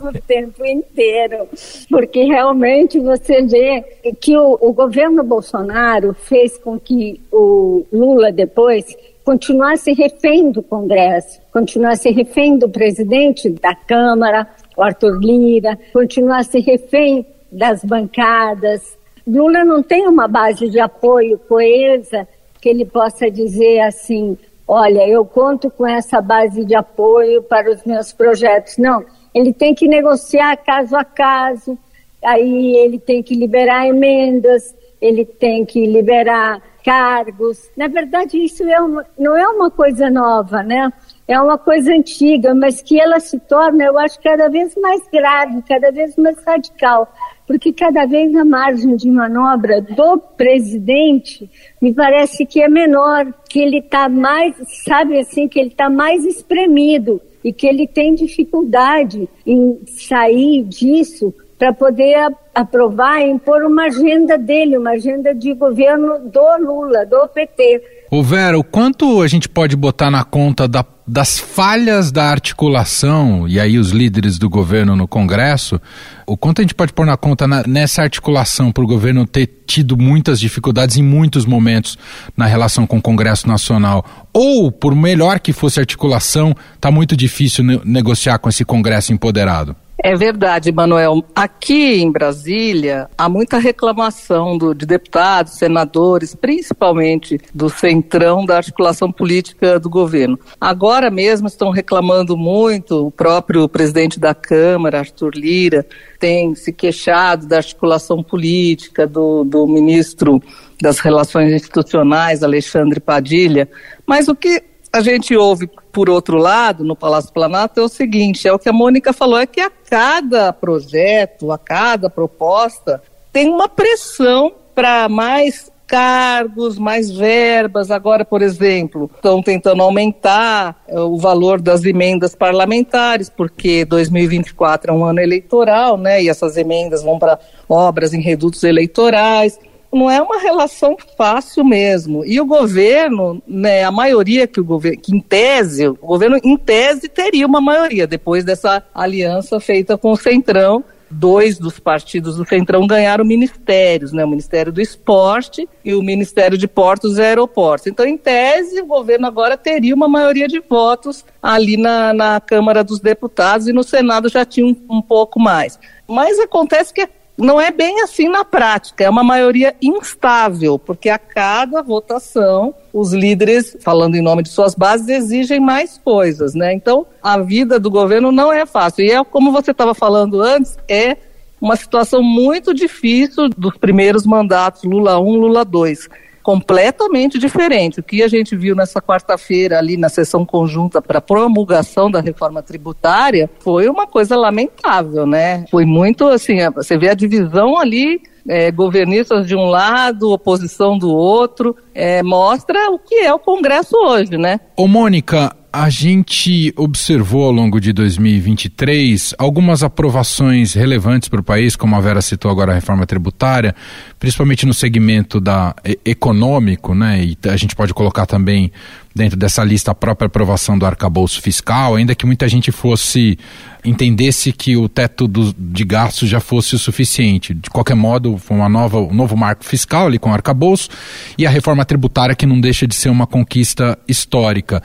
o 0.00 0.12
tempo 0.26 0.64
inteiro. 0.64 1.46
Porque 1.90 2.24
realmente 2.24 2.98
você 2.98 3.42
vê 3.42 3.82
que 4.18 4.34
o, 4.34 4.56
o 4.62 4.72
governo 4.72 5.22
Bolsonaro 5.22 6.14
fez 6.14 6.56
com 6.56 6.80
que 6.80 7.20
o 7.30 7.84
Lula 7.92 8.32
depois 8.32 8.96
continuasse 9.26 9.92
refém 9.92 10.50
do 10.50 10.62
Congresso, 10.62 11.38
continuasse 11.52 12.10
refém 12.10 12.56
do 12.56 12.68
presidente 12.70 13.50
da 13.50 13.74
Câmara, 13.74 14.48
o 14.74 14.82
Arthur 14.82 15.18
Lira, 15.18 15.78
continuasse 15.92 16.60
refém 16.60 17.26
das 17.52 17.84
bancadas, 17.84 18.96
Lula 19.26 19.64
não 19.64 19.82
tem 19.82 20.06
uma 20.06 20.28
base 20.28 20.68
de 20.68 20.78
apoio 20.78 21.38
coesa 21.48 22.28
que 22.60 22.68
ele 22.68 22.84
possa 22.84 23.30
dizer 23.30 23.80
assim: 23.80 24.36
olha, 24.66 25.08
eu 25.08 25.24
conto 25.24 25.70
com 25.70 25.86
essa 25.86 26.20
base 26.20 26.64
de 26.64 26.74
apoio 26.74 27.42
para 27.42 27.70
os 27.70 27.84
meus 27.84 28.12
projetos. 28.12 28.76
Não, 28.78 29.04
ele 29.34 29.52
tem 29.52 29.74
que 29.74 29.88
negociar 29.88 30.56
caso 30.56 30.96
a 30.96 31.04
caso, 31.04 31.78
aí 32.22 32.76
ele 32.76 32.98
tem 32.98 33.22
que 33.22 33.34
liberar 33.34 33.86
emendas, 33.86 34.74
ele 35.00 35.24
tem 35.24 35.64
que 35.64 35.86
liberar 35.86 36.62
cargos. 36.84 37.70
Na 37.76 37.88
verdade, 37.88 38.36
isso 38.36 38.62
é 38.64 38.80
uma, 38.80 39.06
não 39.18 39.36
é 39.36 39.48
uma 39.48 39.70
coisa 39.70 40.10
nova, 40.10 40.62
né? 40.62 40.92
É 41.26 41.40
uma 41.40 41.56
coisa 41.56 41.90
antiga, 41.92 42.54
mas 42.54 42.82
que 42.82 43.00
ela 43.00 43.18
se 43.18 43.38
torna, 43.40 43.84
eu 43.84 43.98
acho, 43.98 44.20
cada 44.20 44.48
vez 44.48 44.74
mais 44.76 45.00
grave, 45.10 45.62
cada 45.62 45.90
vez 45.90 46.14
mais 46.16 46.36
radical, 46.44 47.10
porque 47.46 47.72
cada 47.72 48.04
vez 48.04 48.34
a 48.36 48.44
margem 48.44 48.94
de 48.94 49.10
manobra 49.10 49.80
do 49.80 50.18
presidente 50.18 51.50
me 51.80 51.94
parece 51.94 52.44
que 52.44 52.60
é 52.60 52.68
menor, 52.68 53.32
que 53.48 53.58
ele 53.58 53.78
está 53.78 54.06
mais, 54.08 54.54
sabe 54.86 55.18
assim, 55.18 55.48
que 55.48 55.58
ele 55.58 55.70
está 55.70 55.88
mais 55.88 56.26
espremido 56.26 57.20
e 57.42 57.52
que 57.52 57.66
ele 57.66 57.86
tem 57.86 58.14
dificuldade 58.14 59.28
em 59.46 59.80
sair 59.86 60.62
disso 60.64 61.32
para 61.58 61.72
poder 61.72 62.16
aprovar 62.54 63.22
e 63.22 63.30
impor 63.30 63.62
uma 63.62 63.86
agenda 63.86 64.36
dele, 64.36 64.76
uma 64.76 64.92
agenda 64.92 65.34
de 65.34 65.54
governo 65.54 66.18
do 66.28 66.56
Lula, 66.58 67.06
do 67.06 67.26
PT. 67.28 68.03
Ô 68.14 68.22
Vera, 68.22 68.56
o 68.56 68.62
quanto 68.62 69.22
a 69.22 69.26
gente 69.26 69.48
pode 69.48 69.74
botar 69.74 70.08
na 70.08 70.22
conta 70.22 70.68
da, 70.68 70.86
das 71.04 71.36
falhas 71.36 72.12
da 72.12 72.30
articulação, 72.30 73.48
e 73.48 73.58
aí 73.58 73.76
os 73.76 73.90
líderes 73.90 74.38
do 74.38 74.48
governo 74.48 74.94
no 74.94 75.08
Congresso, 75.08 75.80
o 76.24 76.36
quanto 76.36 76.60
a 76.60 76.62
gente 76.62 76.76
pode 76.76 76.92
pôr 76.92 77.04
na 77.04 77.16
conta 77.16 77.48
na, 77.48 77.64
nessa 77.66 78.02
articulação 78.02 78.70
para 78.70 78.84
o 78.84 78.86
governo 78.86 79.26
ter 79.26 79.64
tido 79.66 79.96
muitas 79.96 80.38
dificuldades 80.38 80.96
em 80.96 81.02
muitos 81.02 81.44
momentos 81.44 81.98
na 82.36 82.46
relação 82.46 82.86
com 82.86 82.98
o 82.98 83.02
Congresso 83.02 83.48
Nacional? 83.48 84.28
Ou, 84.32 84.70
por 84.70 84.94
melhor 84.94 85.40
que 85.40 85.52
fosse 85.52 85.80
a 85.80 85.82
articulação, 85.82 86.54
está 86.72 86.92
muito 86.92 87.16
difícil 87.16 87.64
ne 87.64 87.80
negociar 87.84 88.38
com 88.38 88.48
esse 88.48 88.64
Congresso 88.64 89.12
empoderado? 89.12 89.74
É 90.06 90.14
verdade, 90.14 90.70
Manuel. 90.70 91.24
Aqui 91.34 91.94
em 91.94 92.12
Brasília, 92.12 93.08
há 93.16 93.26
muita 93.26 93.56
reclamação 93.56 94.58
do, 94.58 94.74
de 94.74 94.84
deputados, 94.84 95.54
senadores, 95.54 96.34
principalmente 96.34 97.40
do 97.54 97.70
centrão 97.70 98.44
da 98.44 98.58
articulação 98.58 99.10
política 99.10 99.80
do 99.80 99.88
governo. 99.88 100.38
Agora 100.60 101.10
mesmo 101.10 101.48
estão 101.48 101.70
reclamando 101.70 102.36
muito, 102.36 103.06
o 103.06 103.10
próprio 103.10 103.66
presidente 103.66 104.20
da 104.20 104.34
Câmara, 104.34 104.98
Arthur 104.98 105.30
Lira, 105.34 105.86
tem 106.20 106.54
se 106.54 106.70
queixado 106.70 107.46
da 107.46 107.56
articulação 107.56 108.22
política 108.22 109.06
do, 109.06 109.42
do 109.42 109.66
ministro 109.66 110.38
das 110.82 110.98
Relações 110.98 111.50
Institucionais, 111.50 112.42
Alexandre 112.42 113.00
Padilha. 113.00 113.70
Mas 114.06 114.28
o 114.28 114.34
que 114.34 114.62
a 114.92 115.00
gente 115.00 115.34
ouve, 115.34 115.66
por 115.94 116.10
outro 116.10 116.36
lado, 116.36 116.82
no 116.82 116.96
Palácio 116.96 117.32
Planalto, 117.32 117.80
é 117.80 117.82
o 117.82 117.88
seguinte: 117.88 118.48
é 118.48 118.52
o 118.52 118.58
que 118.58 118.68
a 118.68 118.72
Mônica 118.72 119.12
falou, 119.12 119.38
é 119.38 119.46
que 119.46 119.60
a 119.60 119.70
cada 119.70 120.52
projeto, 120.52 121.52
a 121.52 121.56
cada 121.56 122.10
proposta, 122.10 123.00
tem 123.32 123.48
uma 123.48 123.68
pressão 123.68 124.52
para 124.74 125.08
mais 125.08 125.72
cargos, 125.86 126.78
mais 126.78 127.10
verbas. 127.10 127.90
Agora, 127.90 128.24
por 128.24 128.42
exemplo, 128.42 129.08
estão 129.14 129.40
tentando 129.40 129.82
aumentar 129.82 130.82
eh, 130.88 130.98
o 130.98 131.16
valor 131.16 131.60
das 131.60 131.84
emendas 131.84 132.34
parlamentares, 132.34 133.30
porque 133.30 133.84
2024 133.84 134.90
é 134.90 134.94
um 134.94 135.04
ano 135.04 135.20
eleitoral, 135.20 135.96
né? 135.96 136.22
E 136.22 136.28
essas 136.28 136.56
emendas 136.56 137.02
vão 137.04 137.18
para 137.18 137.38
obras 137.68 138.12
em 138.12 138.20
redutos 138.20 138.64
eleitorais 138.64 139.58
não 139.94 140.10
é 140.10 140.20
uma 140.20 140.38
relação 140.38 140.96
fácil 141.16 141.64
mesmo. 141.64 142.24
E 142.24 142.40
o 142.40 142.46
governo, 142.46 143.42
né, 143.46 143.84
a 143.84 143.92
maioria 143.92 144.46
que 144.46 144.60
o 144.60 144.64
governo, 144.64 145.00
que 145.00 145.14
em 145.14 145.20
tese, 145.20 145.86
o 145.86 145.94
governo 145.94 146.38
em 146.42 146.56
tese 146.56 147.08
teria 147.08 147.46
uma 147.46 147.60
maioria 147.60 148.06
depois 148.06 148.44
dessa 148.44 148.82
aliança 148.94 149.60
feita 149.60 149.96
com 149.96 150.12
o 150.12 150.16
Centrão. 150.16 150.84
Dois 151.10 151.58
dos 151.58 151.78
partidos 151.78 152.36
do 152.36 152.48
Centrão 152.48 152.88
ganharam 152.88 153.24
ministérios, 153.24 154.10
né, 154.12 154.24
o 154.24 154.28
Ministério 154.28 154.72
do 154.72 154.80
Esporte 154.80 155.68
e 155.84 155.94
o 155.94 156.02
Ministério 156.02 156.58
de 156.58 156.66
Portos 156.66 157.18
e 157.18 157.22
Aeroportos. 157.22 157.86
Então, 157.86 158.04
em 158.04 158.16
tese, 158.16 158.80
o 158.80 158.86
governo 158.86 159.26
agora 159.26 159.56
teria 159.56 159.94
uma 159.94 160.08
maioria 160.08 160.48
de 160.48 160.58
votos 160.58 161.24
ali 161.40 161.76
na, 161.76 162.12
na 162.12 162.40
Câmara 162.40 162.82
dos 162.82 162.98
Deputados 162.98 163.68
e 163.68 163.72
no 163.72 163.84
Senado 163.84 164.28
já 164.28 164.44
tinha 164.44 164.66
um, 164.66 164.74
um 164.90 165.00
pouco 165.00 165.38
mais. 165.38 165.78
Mas 166.08 166.40
acontece 166.40 166.92
que 166.92 167.02
é 167.02 167.08
não 167.36 167.60
é 167.60 167.70
bem 167.70 168.00
assim 168.02 168.28
na 168.28 168.44
prática, 168.44 169.04
é 169.04 169.10
uma 169.10 169.24
maioria 169.24 169.74
instável, 169.82 170.78
porque 170.78 171.08
a 171.08 171.18
cada 171.18 171.82
votação 171.82 172.74
os 172.92 173.12
líderes, 173.12 173.76
falando 173.80 174.14
em 174.14 174.22
nome 174.22 174.44
de 174.44 174.50
suas 174.50 174.74
bases, 174.74 175.08
exigem 175.08 175.58
mais 175.58 175.98
coisas, 175.98 176.54
né? 176.54 176.72
Então, 176.72 177.04
a 177.20 177.38
vida 177.38 177.80
do 177.80 177.90
governo 177.90 178.30
não 178.30 178.52
é 178.52 178.64
fácil. 178.64 179.04
E 179.04 179.10
é 179.10 179.24
como 179.24 179.50
você 179.50 179.72
estava 179.72 179.94
falando 179.94 180.40
antes, 180.40 180.78
é 180.88 181.16
uma 181.60 181.74
situação 181.74 182.22
muito 182.22 182.72
difícil 182.72 183.48
dos 183.48 183.76
primeiros 183.76 184.24
mandatos 184.24 184.84
Lula 184.84 185.18
1, 185.18 185.24
Lula 185.36 185.64
2 185.64 186.08
completamente 186.44 187.38
diferente. 187.38 188.00
O 188.00 188.02
que 188.02 188.22
a 188.22 188.28
gente 188.28 188.54
viu 188.54 188.76
nessa 188.76 189.00
quarta-feira 189.00 189.78
ali 189.78 189.96
na 189.96 190.10
sessão 190.10 190.44
conjunta 190.44 191.00
para 191.00 191.18
promulgação 191.18 192.10
da 192.10 192.20
reforma 192.20 192.62
tributária 192.62 193.48
foi 193.60 193.88
uma 193.88 194.06
coisa 194.06 194.36
lamentável, 194.36 195.26
né? 195.26 195.64
Foi 195.70 195.86
muito 195.86 196.26
assim, 196.26 196.58
você 196.74 196.98
vê 196.98 197.08
a 197.08 197.14
divisão 197.14 197.78
ali 197.78 198.20
é, 198.46 198.70
governistas 198.70 199.46
de 199.46 199.56
um 199.56 199.64
lado, 199.64 200.30
oposição 200.30 200.98
do 200.98 201.10
outro, 201.10 201.74
é, 201.94 202.22
mostra 202.22 202.90
o 202.90 202.98
que 202.98 203.14
é 203.14 203.32
o 203.32 203.38
Congresso 203.38 203.96
hoje, 203.96 204.36
né? 204.36 204.60
Ô 204.76 204.86
Mônica, 204.86 205.56
a 205.74 205.90
gente 205.90 206.72
observou 206.76 207.46
ao 207.46 207.50
longo 207.50 207.80
de 207.80 207.92
2023 207.92 209.34
algumas 209.36 209.82
aprovações 209.82 210.72
relevantes 210.72 211.28
para 211.28 211.40
o 211.40 211.42
país, 211.42 211.74
como 211.74 211.96
a 211.96 212.00
Vera 212.00 212.22
citou 212.22 212.48
agora 212.48 212.70
a 212.70 212.74
reforma 212.76 213.04
tributária, 213.04 213.74
principalmente 214.20 214.64
no 214.66 214.72
segmento 214.72 215.40
da 215.40 215.74
econômico, 216.04 216.94
né? 216.94 217.24
E 217.24 217.36
a 217.48 217.56
gente 217.56 217.74
pode 217.74 217.92
colocar 217.92 218.24
também 218.24 218.70
dentro 219.12 219.36
dessa 219.36 219.64
lista 219.64 219.90
a 219.90 219.94
própria 219.96 220.26
aprovação 220.26 220.78
do 220.78 220.86
arcabouço 220.86 221.42
fiscal, 221.42 221.96
ainda 221.96 222.14
que 222.14 222.24
muita 222.24 222.46
gente 222.46 222.70
fosse 222.70 223.36
entendesse 223.84 224.52
que 224.52 224.76
o 224.76 224.88
teto 224.88 225.28
do, 225.28 225.52
de 225.52 225.84
gastos 225.84 226.28
já 226.28 226.40
fosse 226.40 226.74
o 226.74 226.78
suficiente. 226.78 227.52
De 227.52 227.68
qualquer 227.70 227.94
modo, 227.94 228.38
foi 228.38 228.56
uma 228.56 228.68
nova, 228.68 228.98
um 228.98 229.14
novo 229.14 229.36
marco 229.36 229.64
fiscal 229.64 230.06
ali 230.06 230.18
com 230.18 230.30
o 230.30 230.32
arcabouço 230.32 230.88
e 231.36 231.46
a 231.46 231.50
reforma 231.50 231.84
tributária 231.84 232.34
que 232.34 232.46
não 232.46 232.60
deixa 232.60 232.86
de 232.86 232.94
ser 232.94 233.10
uma 233.10 233.26
conquista 233.26 233.98
histórica 234.08 234.82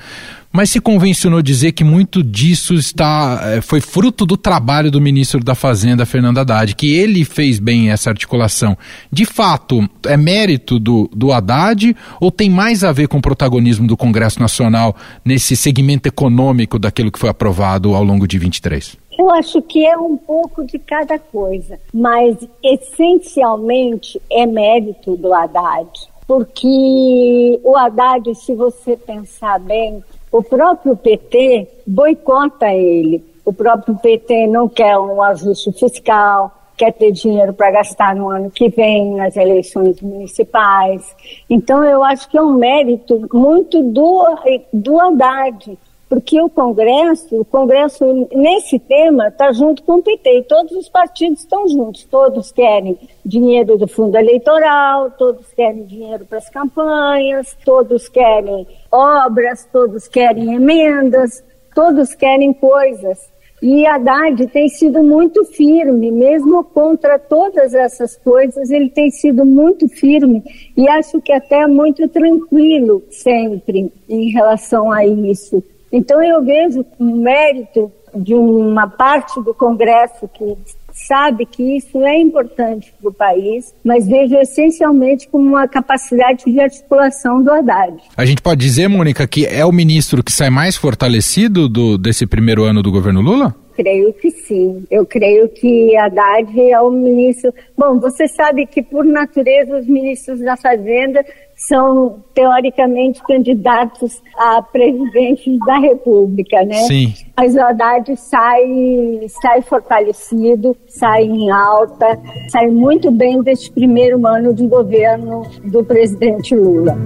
mas 0.51 0.71
se 0.71 0.81
convencionou 0.81 1.41
dizer 1.41 1.73
que 1.73 1.83
muito 1.83 2.23
disso 2.23 2.73
está 2.73 3.39
eh, 3.43 3.61
foi 3.61 3.79
fruto 3.79 4.25
do 4.25 4.35
trabalho 4.35 4.89
do 4.89 4.99
ministro 4.99 5.43
da 5.43 5.53
Fazenda, 5.53 6.05
Fernando 6.05 6.39
Haddad, 6.39 6.75
que 6.75 6.91
ele 6.91 7.23
fez 7.23 7.59
bem 7.59 7.91
essa 7.91 8.09
articulação. 8.09 8.77
De 9.11 9.25
fato, 9.25 9.87
é 10.05 10.17
mérito 10.17 10.79
do, 10.79 11.09
do 11.15 11.31
Haddad 11.31 11.95
ou 12.19 12.31
tem 12.31 12.49
mais 12.49 12.83
a 12.83 12.91
ver 12.91 13.07
com 13.07 13.19
o 13.19 13.21
protagonismo 13.21 13.85
do 13.85 13.95
Congresso 13.95 14.39
Nacional 14.39 14.95
nesse 15.23 15.55
segmento 15.55 16.07
econômico 16.07 16.79
daquilo 16.79 17.11
que 17.11 17.19
foi 17.19 17.29
aprovado 17.29 17.93
ao 17.93 18.03
longo 18.03 18.27
de 18.27 18.39
23? 18.39 18.88
Eu 19.19 19.29
acho 19.31 19.61
que 19.61 19.85
é 19.85 19.97
um 19.97 20.15
pouco 20.15 20.63
de 20.63 20.79
cada 20.79 21.19
coisa, 21.19 21.77
mas 21.93 22.38
essencialmente 22.63 24.21
é 24.31 24.45
mérito 24.45 25.17
do 25.17 25.33
Haddad, 25.33 25.89
porque 26.25 27.59
o 27.61 27.75
Haddad, 27.75 28.33
se 28.33 28.55
você 28.55 28.95
pensar 28.95 29.59
bem, 29.59 30.01
o 30.31 30.41
próprio 30.41 30.95
PT 30.95 31.67
boicota 31.85 32.71
ele. 32.73 33.21
O 33.43 33.51
próprio 33.51 33.97
PT 33.97 34.47
não 34.47 34.69
quer 34.69 34.97
um 34.97 35.21
ajuste 35.21 35.73
fiscal, 35.73 36.53
quer 36.77 36.93
ter 36.93 37.11
dinheiro 37.11 37.53
para 37.53 37.71
gastar 37.71 38.15
no 38.15 38.29
ano 38.29 38.49
que 38.49 38.69
vem, 38.69 39.15
nas 39.15 39.35
eleições 39.35 39.99
municipais. 40.01 41.13
Então, 41.49 41.83
eu 41.83 42.05
acho 42.05 42.29
que 42.29 42.38
é 42.38 42.41
um 42.41 42.53
mérito 42.53 43.27
muito 43.33 43.83
do, 43.83 44.23
do 44.71 44.97
Haddad, 44.97 45.77
porque 46.09 46.41
o 46.41 46.49
Congresso, 46.49 47.39
o 47.39 47.45
Congresso 47.45 48.27
nesse 48.33 48.79
tema 48.79 49.27
está 49.27 49.51
junto 49.51 49.83
com 49.83 49.97
o 49.97 50.01
PT, 50.01 50.45
todos 50.49 50.71
os 50.71 50.89
partidos 50.89 51.41
estão 51.41 51.67
juntos, 51.67 52.03
todos 52.05 52.51
querem 52.51 52.97
dinheiro 53.23 53.77
do 53.77 53.87
fundo 53.87 54.17
eleitoral, 54.17 55.11
todos 55.11 55.45
querem 55.53 55.85
dinheiro 55.85 56.25
para 56.25 56.39
as 56.39 56.49
campanhas, 56.49 57.55
todos 57.63 58.09
querem 58.09 58.67
obras, 58.91 59.69
todos 59.71 60.07
querem 60.07 60.55
emendas, 60.55 61.43
todos 61.75 62.15
querem 62.15 62.53
coisas. 62.53 63.29
E 63.61 63.85
Haddad 63.85 64.47
tem 64.47 64.69
sido 64.69 65.03
muito 65.03 65.43
firme, 65.45 66.09
mesmo 66.09 66.63
contra 66.63 67.19
todas 67.19 67.73
essas 67.73 68.15
coisas, 68.15 68.71
ele 68.71 68.89
tem 68.89 69.11
sido 69.11 69.45
muito 69.45 69.87
firme 69.89 70.41
e 70.75 70.87
acho 70.87 71.21
que 71.21 71.33
até 71.33 71.67
muito 71.67 72.07
tranquilo 72.07 73.03
sempre 73.11 73.91
em 74.07 74.31
relação 74.31 74.89
a 74.91 75.05
isso. 75.05 75.61
Então 75.91 76.22
eu 76.24 76.43
vejo 76.43 76.86
o 77.00 77.03
mérito 77.03 77.91
de 78.15 78.34
uma 78.34 78.88
parte 78.88 79.41
do 79.41 79.53
Congresso 79.53 80.27
que 80.27 80.58
sabe 80.91 81.46
que 81.46 81.77
isso 81.77 81.98
é 82.03 82.19
importante 82.19 82.93
para 83.00 83.10
o 83.10 83.13
país, 83.13 83.74
mas 83.84 84.08
vejo 84.08 84.36
essencialmente 84.36 85.27
como 85.27 85.48
uma 85.48 85.67
capacidade 85.67 86.43
de 86.46 86.60
articulação 86.60 87.43
do 87.43 87.51
Haddad. 87.51 87.98
A 88.17 88.25
gente 88.25 88.41
pode 88.41 88.62
dizer, 88.62 88.88
Mônica, 88.88 89.27
que 89.27 89.46
é 89.46 89.65
o 89.65 89.72
ministro 89.72 90.24
que 90.24 90.31
sai 90.31 90.50
mais 90.50 90.75
fortalecido 90.75 91.69
do, 91.69 91.98
desse 91.98 92.25
primeiro 92.25 92.63
ano 92.63 92.81
do 92.81 92.91
governo 92.91 93.22
Lula? 93.22 93.55
Creio 93.79 94.12
que 94.12 94.29
sim. 94.29 94.83
Eu 94.91 95.05
creio 95.05 95.48
que 95.48 95.95
Haddad 95.95 96.69
é 96.69 96.81
o 96.81 96.91
ministro. 96.91 97.53
Bom, 97.77 97.98
você 97.98 98.27
sabe 98.27 98.65
que, 98.65 98.83
por 98.83 99.05
natureza, 99.05 99.77
os 99.77 99.88
ministros 99.88 100.41
da 100.41 100.57
Fazenda 100.57 101.24
são, 101.55 102.21
teoricamente, 102.33 103.21
candidatos 103.24 104.21
a 104.36 104.62
presidentes 104.62 105.57
da 105.59 105.79
República, 105.79 106.62
né? 106.65 106.75
Sim. 106.88 107.13
Mas 107.38 107.55
o 107.55 107.62
Haddad 107.62 108.17
sai, 108.17 109.21
sai 109.41 109.62
fortalecido, 109.62 110.75
sai 110.86 111.24
em 111.24 111.50
alta, 111.50 112.19
sai 112.50 112.67
muito 112.67 113.09
bem 113.12 113.41
deste 113.41 113.71
primeiro 113.71 114.27
ano 114.27 114.53
de 114.53 114.67
governo 114.67 115.43
do 115.63 115.86
presidente 115.86 116.53
Lula. 116.53 116.98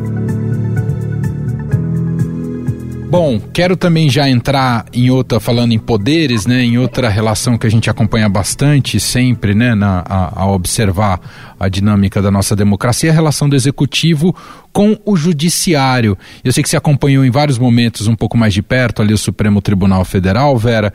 Bom, 3.13 3.39
quero 3.39 3.77
também 3.77 4.10
já 4.10 4.27
entrar 4.27 4.88
em 4.91 5.12
outra, 5.12 5.39
falando 5.39 5.72
em 5.72 5.77
poderes, 5.77 6.48
né, 6.48 6.63
em 6.63 6.79
outra 6.79 7.10
relação 7.10 7.60
que 7.60 7.67
a 7.67 7.70
gente 7.70 7.88
acompanha 7.88 8.27
bastante 8.27 9.00
sempre, 9.00 9.53
né, 9.53 9.75
na, 9.75 10.03
a, 10.03 10.41
a 10.41 10.51
observar 10.51 11.22
a 11.60 11.70
dinâmica 11.70 12.24
da 12.24 12.32
nossa 12.32 12.55
democracia, 12.55 13.12
a 13.12 13.13
relação 13.13 13.48
do 13.48 13.55
executivo 13.55 14.36
com 14.72 14.98
o 15.05 15.15
judiciário. 15.15 16.17
Eu 16.43 16.51
sei 16.51 16.63
que 16.63 16.70
você 16.70 16.75
acompanhou 16.75 17.24
em 17.24 17.29
vários 17.29 17.60
momentos 17.60 18.08
um 18.08 18.15
pouco 18.15 18.36
mais 18.36 18.51
de 18.51 18.63
perto 18.63 19.03
ali 19.03 19.13
o 19.13 19.17
Supremo 19.17 19.62
Tribunal 19.62 20.03
Federal, 20.03 20.58
Vera. 20.58 20.91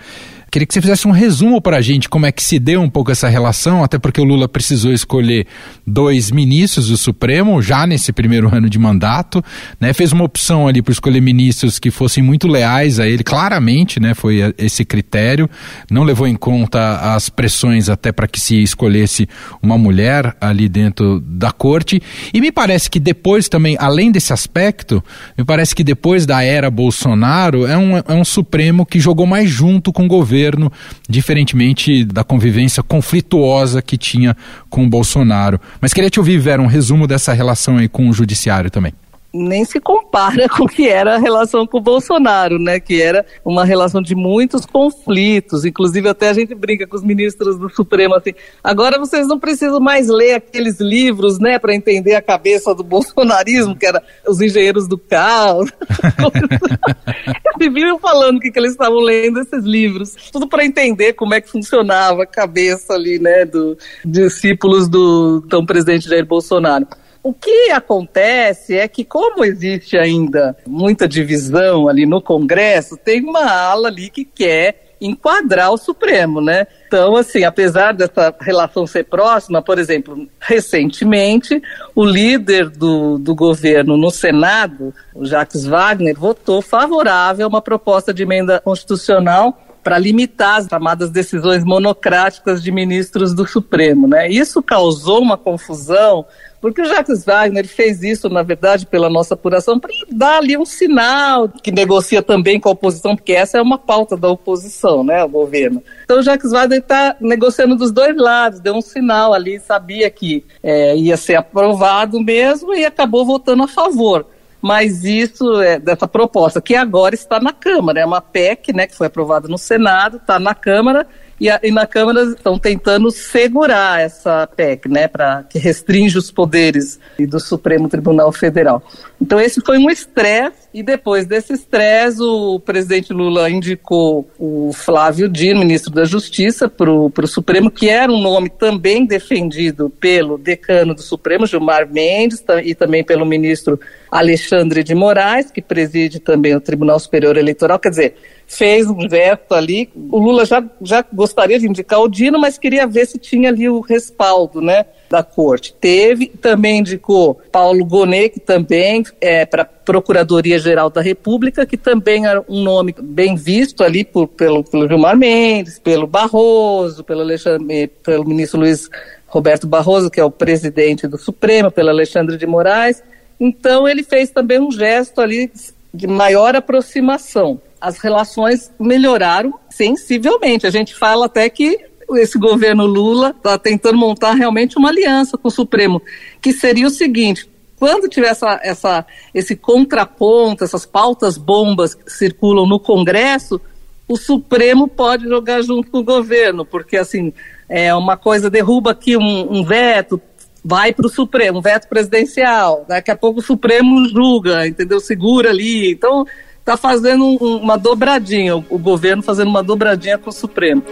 Queria 0.50 0.66
que 0.66 0.72
você 0.72 0.80
fizesse 0.80 1.06
um 1.06 1.10
resumo 1.10 1.60
para 1.60 1.76
a 1.76 1.80
gente 1.82 2.08
como 2.08 2.24
é 2.24 2.32
que 2.32 2.42
se 2.42 2.58
deu 2.58 2.80
um 2.80 2.88
pouco 2.88 3.10
essa 3.10 3.28
relação, 3.28 3.84
até 3.84 3.98
porque 3.98 4.18
o 4.18 4.24
Lula 4.24 4.48
precisou 4.48 4.92
escolher 4.92 5.46
dois 5.86 6.30
ministros 6.30 6.88
do 6.88 6.96
Supremo 6.96 7.60
já 7.60 7.86
nesse 7.86 8.14
primeiro 8.14 8.54
ano 8.54 8.70
de 8.70 8.78
mandato, 8.78 9.44
né? 9.78 9.92
Fez 9.92 10.10
uma 10.10 10.24
opção 10.24 10.66
ali 10.66 10.80
para 10.80 10.92
escolher 10.92 11.20
ministros 11.20 11.78
que 11.78 11.90
fossem 11.90 12.22
muito 12.22 12.48
leais 12.48 12.98
a 12.98 13.06
ele, 13.06 13.22
claramente, 13.22 14.00
né? 14.00 14.14
Foi 14.14 14.54
esse 14.56 14.86
critério. 14.86 15.50
Não 15.90 16.02
levou 16.02 16.26
em 16.26 16.34
conta 16.34 17.14
as 17.14 17.28
pressões 17.28 17.90
até 17.90 18.10
para 18.10 18.26
que 18.26 18.40
se 18.40 18.62
escolhesse 18.62 19.28
uma 19.62 19.76
mulher 19.76 20.34
ali 20.40 20.66
dentro 20.66 21.20
da 21.20 21.52
corte. 21.52 22.00
E 22.32 22.40
me 22.40 22.50
parece 22.50 22.88
que 22.88 22.98
depois 22.98 23.50
também, 23.50 23.76
além 23.78 24.10
desse 24.10 24.32
aspecto, 24.32 25.04
me 25.36 25.44
parece 25.44 25.74
que 25.74 25.84
depois 25.84 26.24
da 26.24 26.42
era 26.42 26.70
Bolsonaro 26.70 27.66
é 27.66 27.76
um, 27.76 27.98
é 27.98 28.14
um 28.14 28.24
Supremo 28.24 28.86
que 28.86 28.98
jogou 28.98 29.26
mais 29.26 29.50
junto 29.50 29.92
com 29.92 30.06
o 30.06 30.08
governo 30.08 30.38
governo, 30.38 30.73
diferentemente 31.09 32.04
da 32.04 32.23
convivência 32.23 32.83
conflituosa 32.83 33.83
que 33.83 33.99
tinha 33.99 34.37
com 34.71 34.85
o 34.85 34.88
Bolsonaro. 34.88 35.61
Mas 35.80 35.92
queria 35.92 36.11
te 36.11 36.21
ouvir, 36.21 36.38
Vera, 36.38 36.62
um 36.62 36.66
resumo 36.66 37.07
dessa 37.07 37.33
relação 37.33 37.76
aí 37.76 37.88
com 37.88 38.09
o 38.09 38.12
judiciário 38.12 38.71
também 38.71 38.92
nem 39.38 39.64
se 39.64 39.80
compara 39.80 40.49
com 40.50 40.64
o 40.64 40.68
que 40.68 40.88
era 40.88 41.14
a 41.14 41.18
relação 41.18 41.66
com 41.66 41.78
o 41.78 41.80
Bolsonaro, 41.80 42.59
né? 42.59 42.80
Que 42.80 43.00
era 43.00 43.25
uma 43.45 43.64
relação 43.64 44.02
de 44.02 44.14
muitos 44.14 44.66
conflitos. 44.66 45.64
Inclusive, 45.64 46.09
até 46.09 46.28
a 46.28 46.33
gente 46.33 46.54
brinca 46.54 46.87
com 46.87 46.97
os 46.97 47.02
ministros 47.02 47.59
do 47.59 47.68
Supremo 47.71 48.14
assim. 48.14 48.35
Agora 48.62 48.99
vocês 48.99 49.26
não 49.26 49.38
precisam 49.38 49.80
mais 49.80 50.09
ler 50.09 50.35
aqueles 50.35 50.80
livros, 50.80 51.38
né, 51.38 51.59
para 51.59 51.75
entender 51.75 52.14
a 52.14 52.23
cabeça 52.23 52.75
do 52.75 52.83
bolsonarismo, 52.83 53.76
que 53.76 53.87
era 53.87 54.02
os 54.26 54.40
engenheiros 54.40 54.88
do 54.88 54.99
caos. 54.99 55.71
viviam 57.59 57.99
falando 57.99 58.37
o 58.37 58.40
que, 58.40 58.50
que 58.50 58.59
eles 58.59 58.73
estavam 58.73 59.00
lendo 59.00 59.40
esses 59.40 59.64
livros, 59.64 60.14
tudo 60.33 60.47
para 60.47 60.64
entender 60.64 61.14
como 61.14 61.35
é 61.35 61.40
que 61.40 61.50
funcionava 61.50 62.23
a 62.23 62.26
cabeça 62.26 62.95
ali, 62.95 63.18
né, 63.18 63.45
dos 63.45 63.76
discípulos 64.04 64.88
do 64.88 65.42
então 65.45 65.66
presidente 65.66 66.09
Jair 66.09 66.25
Bolsonaro. 66.25 66.87
O 67.28 67.35
que 67.35 67.70
acontece 67.73 68.75
é 68.75 68.88
que, 68.88 69.04
como 69.04 69.44
existe 69.44 69.99
ainda 69.99 70.56
muita 70.66 71.06
divisão 71.06 71.87
ali 71.87 72.06
no 72.06 72.23
Congresso, 72.23 72.97
tem 72.97 73.23
uma 73.23 73.44
ala 73.44 73.88
ali 73.88 74.08
que 74.08 74.25
quer 74.25 74.94
enquadrar 74.99 75.70
o 75.70 75.76
Supremo, 75.76 76.40
né? 76.40 76.66
Então, 76.87 77.16
assim, 77.16 77.44
apesar 77.44 77.92
dessa 77.92 78.35
relação 78.40 78.87
ser 78.87 79.04
próxima, 79.04 79.61
por 79.61 79.78
exemplo, 79.78 80.26
recentemente, 80.40 81.62
o 81.94 82.02
líder 82.02 82.70
do, 82.70 83.18
do 83.18 83.35
governo 83.35 83.99
no 83.99 84.11
Senado, 84.11 84.94
o 85.14 85.26
Jacques 85.26 85.66
Wagner, 85.66 86.18
votou 86.18 86.62
favorável 86.62 87.44
a 87.44 87.49
uma 87.50 87.61
proposta 87.61 88.14
de 88.14 88.23
emenda 88.23 88.58
constitucional 88.58 89.55
para 89.85 89.98
limitar 89.98 90.57
as 90.57 90.66
chamadas 90.66 91.11
decisões 91.11 91.64
monocráticas 91.64 92.62
de 92.62 92.72
ministros 92.72 93.35
do 93.35 93.46
Supremo, 93.46 94.09
né? 94.09 94.29
Isso 94.29 94.62
causou 94.62 95.20
uma 95.20 95.37
confusão 95.37 96.26
porque 96.61 96.83
o 96.83 96.85
Jacques 96.85 97.25
Wagner 97.25 97.66
fez 97.66 98.03
isso, 98.03 98.29
na 98.29 98.42
verdade, 98.42 98.87
pela 98.87 99.09
nossa 99.09 99.35
apuração, 99.35 99.79
para 99.79 99.90
dar 100.11 100.38
ali 100.38 100.57
um 100.57 100.64
sinal 100.64 101.49
que 101.49 101.71
negocia 101.71 102.23
também 102.23 102.59
com 102.59 102.68
a 102.68 102.73
oposição, 102.73 103.14
porque 103.14 103.33
essa 103.33 103.59
é 103.59 103.62
uma 103.62 103.79
pauta 103.79 104.16
da 104.16 104.29
oposição, 104.29 105.05
né, 105.05 105.23
o 105.23 105.29
governo. 105.29 105.83
Então 106.05 106.18
o 106.18 106.23
Jacques 106.23 106.51
Wagner 106.51 106.81
está 106.81 107.16
negociando 107.21 107.77
dos 107.77 107.92
dois 107.92 108.16
lados, 108.16 108.61
deu 108.61 108.75
um 108.75 108.81
sinal 108.81 109.33
ali, 109.33 109.61
sabia 109.61 110.11
que 110.11 110.44
é, 110.62 110.97
ia 110.97 111.16
ser 111.16 111.37
aprovado 111.37 112.21
mesmo 112.21 112.75
e 112.75 112.85
acabou 112.85 113.25
votando 113.25 113.62
a 113.62 113.68
favor 113.68 114.27
mas 114.61 115.05
isso 115.05 115.61
é 115.62 115.79
dessa 115.79 116.09
proposta 116.09 116.61
que 116.61 116.75
agora 116.75 117.14
está 117.14 117.38
na 117.38 117.53
Câmara, 117.53 118.01
é 118.01 118.05
uma 118.05 118.21
PEC, 118.21 118.73
né, 118.73 118.88
que 118.88 118.97
foi 118.97 119.07
aprovada 119.07 119.47
no 119.47 119.57
Senado, 119.57 120.16
está 120.16 120.38
na 120.38 120.53
Câmara 120.53 121.07
e, 121.40 121.48
a, 121.51 121.61
e 121.62 121.70
na 121.70 121.87
Câmara 121.87 122.22
estão 122.22 122.59
tentando 122.59 123.11
segurar 123.11 124.01
essa 124.01 124.46
PEC, 124.46 124.88
né, 124.88 125.09
para 125.09 125.44
que 125.44 125.59
restringe 125.59 126.18
os 126.18 126.31
poderes 126.31 126.98
do 127.18 127.38
Supremo 127.38 127.88
Tribunal 127.88 128.33
Federal. 128.33 128.83
Então 129.20 129.40
esse 129.40 129.61
foi 129.61 129.79
um 129.79 129.90
estresse 129.90 130.68
e 130.72 130.83
depois 130.83 131.27
desse 131.27 131.53
estresse 131.53 132.22
o 132.22 132.61
presidente 132.61 133.12
Lula 133.12 133.51
indicou 133.51 134.29
o 134.38 134.72
Flávio 134.72 135.29
Dino, 135.29 135.61
ministro 135.61 135.92
da 135.92 136.05
Justiça, 136.05 136.68
para 136.68 136.90
o 136.90 137.27
Supremo, 137.27 137.70
que 137.70 137.88
era 137.88 138.12
um 138.12 138.20
nome 138.20 138.48
também 138.48 139.07
defendido 139.07 139.90
pelo 139.90 140.38
decano 140.38 140.94
do 140.94 141.03
Supremo, 141.03 141.46
Gilmar 141.46 141.88
Mendes, 141.90 142.44
e 142.64 142.74
também 142.74 143.03
pelo 143.03 143.27
ministro 143.27 143.79
Alexandre 144.11 144.83
de 144.83 144.94
Moraes, 144.94 145.51
que 145.51 145.62
preside 145.62 146.20
também 146.20 146.55
o 146.55 146.61
Tribunal 146.61 146.98
Superior 146.98 147.37
Eleitoral. 147.37 147.79
Quer 147.79 147.90
dizer, 147.90 148.14
fez 148.48 148.88
um 148.88 149.06
veto 149.06 149.54
ali. 149.54 149.90
O 149.94 150.18
Lula 150.18 150.46
já, 150.46 150.64
já 150.80 151.04
gostaria 151.12 151.58
de 151.61 151.68
indicar 151.68 152.00
o 152.00 152.08
Dino, 152.08 152.40
mas 152.40 152.56
queria 152.56 152.87
ver 152.87 153.06
se 153.06 153.18
tinha 153.18 153.50
ali 153.50 153.68
o 153.68 153.80
respaldo, 153.80 154.62
né? 154.62 154.87
Da 155.11 155.22
corte. 155.22 155.74
Teve, 155.78 156.28
também 156.28 156.78
indicou 156.78 157.40
Paulo 157.52 157.84
Gonet, 157.84 158.30
que 158.30 158.40
também 158.40 159.04
é 159.20 159.44
para 159.44 159.66
Procuradoria-Geral 159.66 160.88
da 160.88 161.02
República, 161.02 161.66
que 161.66 161.76
também 161.76 162.26
era 162.26 162.42
um 162.48 162.62
nome 162.62 162.94
bem 162.98 163.37
visto 163.37 163.84
ali 163.84 164.02
por, 164.02 164.26
pelo, 164.26 164.64
pelo 164.64 164.88
Gilmar 164.88 165.16
Mendes, 165.16 165.78
pelo 165.78 166.06
Barroso, 166.06 167.04
pelo, 167.04 167.20
Alexandre, 167.20 167.87
pelo 168.02 168.26
ministro 168.26 168.61
Luiz 168.61 168.88
Roberto 169.26 169.66
Barroso, 169.66 170.11
que 170.11 170.20
é 170.20 170.24
o 170.24 170.30
presidente 170.30 171.06
do 171.06 171.18
Supremo, 171.18 171.70
pelo 171.70 171.90
Alexandre 171.90 172.38
de 172.38 172.46
Moraes. 172.46 173.02
Então 173.38 173.87
ele 173.87 174.02
fez 174.02 174.30
também 174.30 174.58
um 174.58 174.70
gesto 174.70 175.20
ali 175.20 175.52
de 175.92 176.06
maior 176.06 176.56
aproximação 176.56 177.61
as 177.80 177.98
relações 177.98 178.72
melhoraram 178.78 179.58
sensivelmente. 179.70 180.66
A 180.66 180.70
gente 180.70 180.94
fala 180.94 181.26
até 181.26 181.48
que 181.48 181.78
esse 182.16 182.38
governo 182.38 182.86
Lula 182.86 183.34
está 183.36 183.58
tentando 183.58 183.98
montar 183.98 184.32
realmente 184.32 184.78
uma 184.78 184.88
aliança 184.88 185.36
com 185.36 185.48
o 185.48 185.50
Supremo, 185.50 186.00
que 186.40 186.52
seria 186.52 186.86
o 186.86 186.90
seguinte: 186.90 187.48
quando 187.78 188.08
tiver 188.08 188.28
essa, 188.28 188.60
essa, 188.62 189.06
esse 189.34 189.54
contraponto, 189.54 190.64
essas 190.64 190.86
pautas 190.86 191.36
bombas 191.36 191.94
que 191.94 192.10
circulam 192.10 192.66
no 192.66 192.80
Congresso, 192.80 193.60
o 194.08 194.16
Supremo 194.16 194.88
pode 194.88 195.28
jogar 195.28 195.62
junto 195.62 195.90
com 195.90 195.98
o 195.98 196.04
governo, 196.04 196.64
porque 196.64 196.96
assim 196.96 197.32
é 197.68 197.94
uma 197.94 198.16
coisa 198.16 198.48
derruba 198.48 198.92
aqui 198.92 199.16
um, 199.16 199.58
um 199.58 199.62
veto, 199.62 200.20
vai 200.64 200.92
para 200.92 201.06
o 201.06 201.10
Supremo, 201.10 201.58
um 201.58 201.62
veto 201.62 201.86
presidencial. 201.88 202.86
Daqui 202.88 203.10
a 203.10 203.16
pouco 203.16 203.40
o 203.40 203.42
Supremo 203.42 204.08
julga, 204.08 204.66
entendeu? 204.66 204.98
Segura 204.98 205.50
ali. 205.50 205.92
Então 205.92 206.26
está 206.68 206.76
fazendo 206.76 207.24
um, 207.24 207.57
uma 207.57 207.78
dobradinha, 207.78 208.54
o, 208.54 208.64
o 208.68 208.78
governo 208.78 209.22
fazendo 209.22 209.48
uma 209.48 209.62
dobradinha 209.62 210.18
com 210.18 210.28
o 210.28 210.33
Supremo. 210.33 210.83